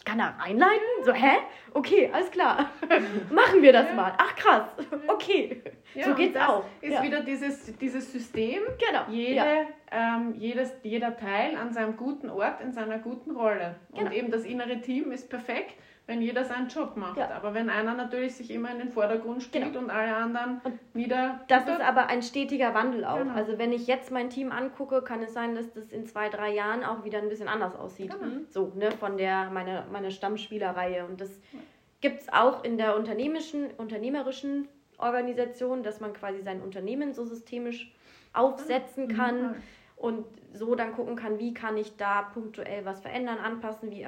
[0.00, 0.80] ich kann da reinleiten?
[1.04, 1.36] So, hä?
[1.74, 2.70] Okay, alles klar.
[3.30, 3.94] Machen wir das ja.
[3.94, 4.14] mal.
[4.16, 4.70] Ach krass.
[5.06, 5.62] Okay.
[5.94, 6.64] Ja, so geht's auch.
[6.80, 7.02] Ist ja.
[7.02, 8.62] wieder dieses, dieses System.
[8.78, 9.02] Genau.
[9.10, 13.76] Jede, ähm, jedes, jeder Teil an seinem guten Ort, in seiner guten Rolle.
[13.90, 14.06] Genau.
[14.06, 15.74] Und eben das innere Team ist perfekt
[16.10, 17.18] wenn jeder seinen Job macht.
[17.18, 17.30] Ja.
[17.30, 19.78] Aber wenn einer natürlich sich immer in den Vordergrund stellt genau.
[19.78, 21.40] und alle anderen und wieder.
[21.46, 23.18] Das ist aber ein stetiger Wandel auch.
[23.18, 23.32] Genau.
[23.32, 26.52] Also wenn ich jetzt mein Team angucke, kann es sein, dass das in zwei, drei
[26.52, 28.10] Jahren auch wieder ein bisschen anders aussieht.
[28.10, 28.40] Genau.
[28.48, 31.06] So, ne, von der meine, meine Stammspielerreihe.
[31.06, 31.60] Und das ja.
[32.00, 34.66] gibt es auch in der unternehmerischen, unternehmerischen
[34.98, 37.94] Organisation, dass man quasi sein Unternehmen so systemisch
[38.32, 39.16] aufsetzen mhm.
[39.16, 39.56] kann.
[39.94, 44.06] Und so dann gucken kann, wie kann ich da punktuell was verändern, anpassen, wie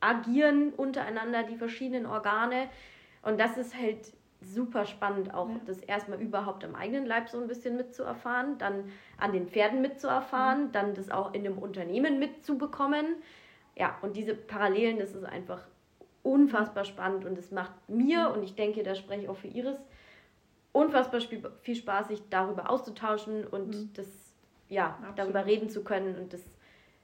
[0.00, 2.68] agieren untereinander die verschiedenen Organe.
[3.22, 5.60] Und das ist halt super spannend, auch ja.
[5.66, 10.66] das erstmal überhaupt im eigenen Leib so ein bisschen mitzuerfahren, dann an den Pferden mitzuerfahren,
[10.66, 10.72] mhm.
[10.72, 13.16] dann das auch in einem Unternehmen mitzubekommen.
[13.76, 15.62] Ja, und diese Parallelen, das ist einfach
[16.22, 18.34] unfassbar spannend und es macht mir, mhm.
[18.34, 19.78] und ich denke, da spreche ich auch für Iris,
[20.72, 23.90] unfassbar viel Spaß, sich darüber auszutauschen und mhm.
[23.94, 24.06] das,
[24.68, 25.18] ja, Absolut.
[25.18, 26.42] darüber reden zu können und das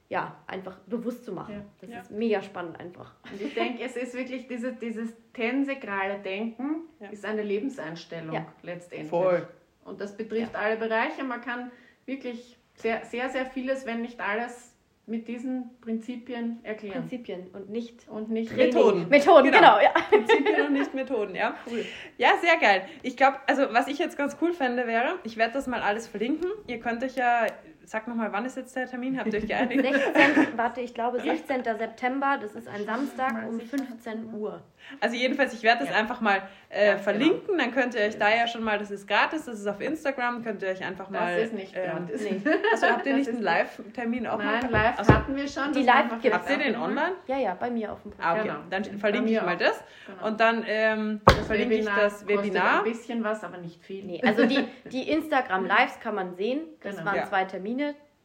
[0.09, 1.53] ja, einfach bewusst zu machen.
[1.55, 1.65] Ja.
[1.81, 1.99] Das ja.
[1.99, 3.13] ist mega spannend einfach.
[3.31, 7.09] Und ich denke, es ist wirklich diese, dieses tensegrale Denken, ja.
[7.09, 9.09] ist eine Lebenseinstellung letztendlich.
[9.09, 9.47] Voll.
[9.83, 11.23] Und das betrifft alle Bereiche.
[11.23, 11.71] Man kann
[12.05, 14.73] wirklich sehr, sehr, sehr vieles, wenn nicht alles,
[15.07, 17.07] mit diesen Prinzipien erklären.
[17.07, 19.07] Prinzipien und nicht, und nicht Methoden.
[19.07, 19.77] Methoden, genau.
[19.77, 19.91] genau ja.
[20.09, 21.55] Prinzipien und nicht Methoden, ja.
[21.65, 21.85] Cool.
[22.17, 22.85] Ja, sehr geil.
[23.03, 26.09] Ich glaube, also was ich jetzt ganz cool fände wäre, ich werde das mal alles
[26.09, 26.51] verlinken.
[26.67, 27.47] Ihr könnt euch ja
[27.89, 29.17] Sag nochmal, wann ist jetzt der Termin?
[29.17, 29.81] Habt ihr euch geeinigt?
[29.81, 31.63] 16, warte, ich glaube 16.
[31.63, 34.61] September, das ist ein Samstag um 15 Uhr.
[34.99, 35.95] Also jedenfalls, ich werde das ja.
[35.95, 37.03] einfach mal äh, genau.
[37.03, 39.79] verlinken, dann könnt ihr euch da ja schon mal, das ist gratis, das ist auf
[39.79, 41.33] Instagram, könnt ihr euch einfach mal...
[41.33, 42.21] Das ist nicht gratis.
[42.27, 42.41] Nee.
[42.71, 44.71] Also habt ihr nicht einen Live-Termin auch Nein, mal?
[44.71, 45.71] live also, hatten wir schon.
[45.71, 47.13] Die live gibt Habt ihr den online?
[47.27, 48.25] Ja, ja, bei mir auf dem Profil.
[48.25, 48.59] Ah, okay, genau.
[48.69, 50.27] dann verlinke ich mal das genau.
[50.27, 52.79] und dann ähm, verlinke ich das Webinar.
[52.79, 54.03] ein bisschen was, aber nicht viel.
[54.03, 57.07] Nee, also die, die Instagram-Lives kann man sehen, das genau.
[57.07, 57.25] waren ja.
[57.25, 57.76] zwei Termine,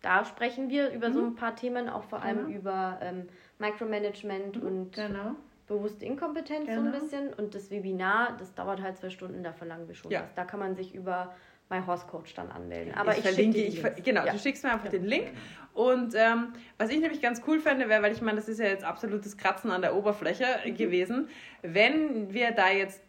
[0.02, 1.14] da sprechen wir über mhm.
[1.14, 2.58] so ein paar Themen, auch vor allem genau.
[2.58, 3.28] über ähm,
[3.58, 4.66] Micromanagement mhm.
[4.66, 5.36] und genau.
[5.68, 6.80] bewusste Inkompetenz genau.
[6.80, 7.02] so ein genau.
[7.02, 7.32] bisschen.
[7.34, 10.22] Und das Webinar, das dauert halt zwei Stunden, da verlangen wir schon ja.
[10.22, 10.34] was.
[10.34, 11.34] Da kann man sich über
[11.70, 12.94] My Horse Coach dann anmelden.
[12.94, 14.32] Aber ich, ich verlinke, ich, genau, ja.
[14.32, 14.90] du schickst mir einfach ja.
[14.90, 15.28] den Link.
[15.72, 18.66] Und ähm, was ich nämlich ganz cool fände, wäre, weil ich meine, das ist ja
[18.66, 20.76] jetzt absolutes Kratzen an der Oberfläche mhm.
[20.76, 21.28] gewesen,
[21.62, 23.02] wenn wir da jetzt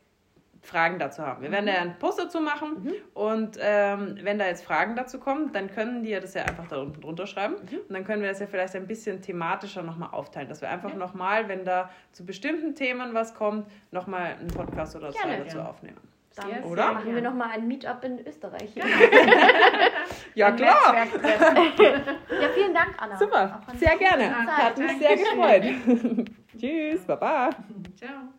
[0.64, 1.42] Fragen dazu haben.
[1.42, 2.94] Wir werden da einen Post dazu machen mhm.
[3.14, 6.68] und ähm, wenn da jetzt Fragen dazu kommen, dann können die ja das ja einfach
[6.70, 7.80] da unten drunter schreiben mhm.
[7.80, 10.92] und dann können wir das ja vielleicht ein bisschen thematischer nochmal aufteilen, dass wir einfach
[10.92, 10.96] ja.
[10.96, 15.66] nochmal, wenn da zu bestimmten Themen was kommt, nochmal einen Podcast oder zwei dazu ja.
[15.66, 15.98] aufnehmen.
[16.36, 16.94] Dann yes, oder?
[16.94, 18.74] machen wir nochmal ein Meetup in Österreich.
[18.74, 18.86] Ja,
[20.34, 20.96] ja klar.
[20.96, 23.18] ja, vielen Dank, Anna.
[23.18, 24.48] Super, sehr gerne.
[24.48, 26.28] Hat mich sehr gefreut.
[26.58, 27.50] Tschüss, baba.
[27.96, 28.34] Ciao.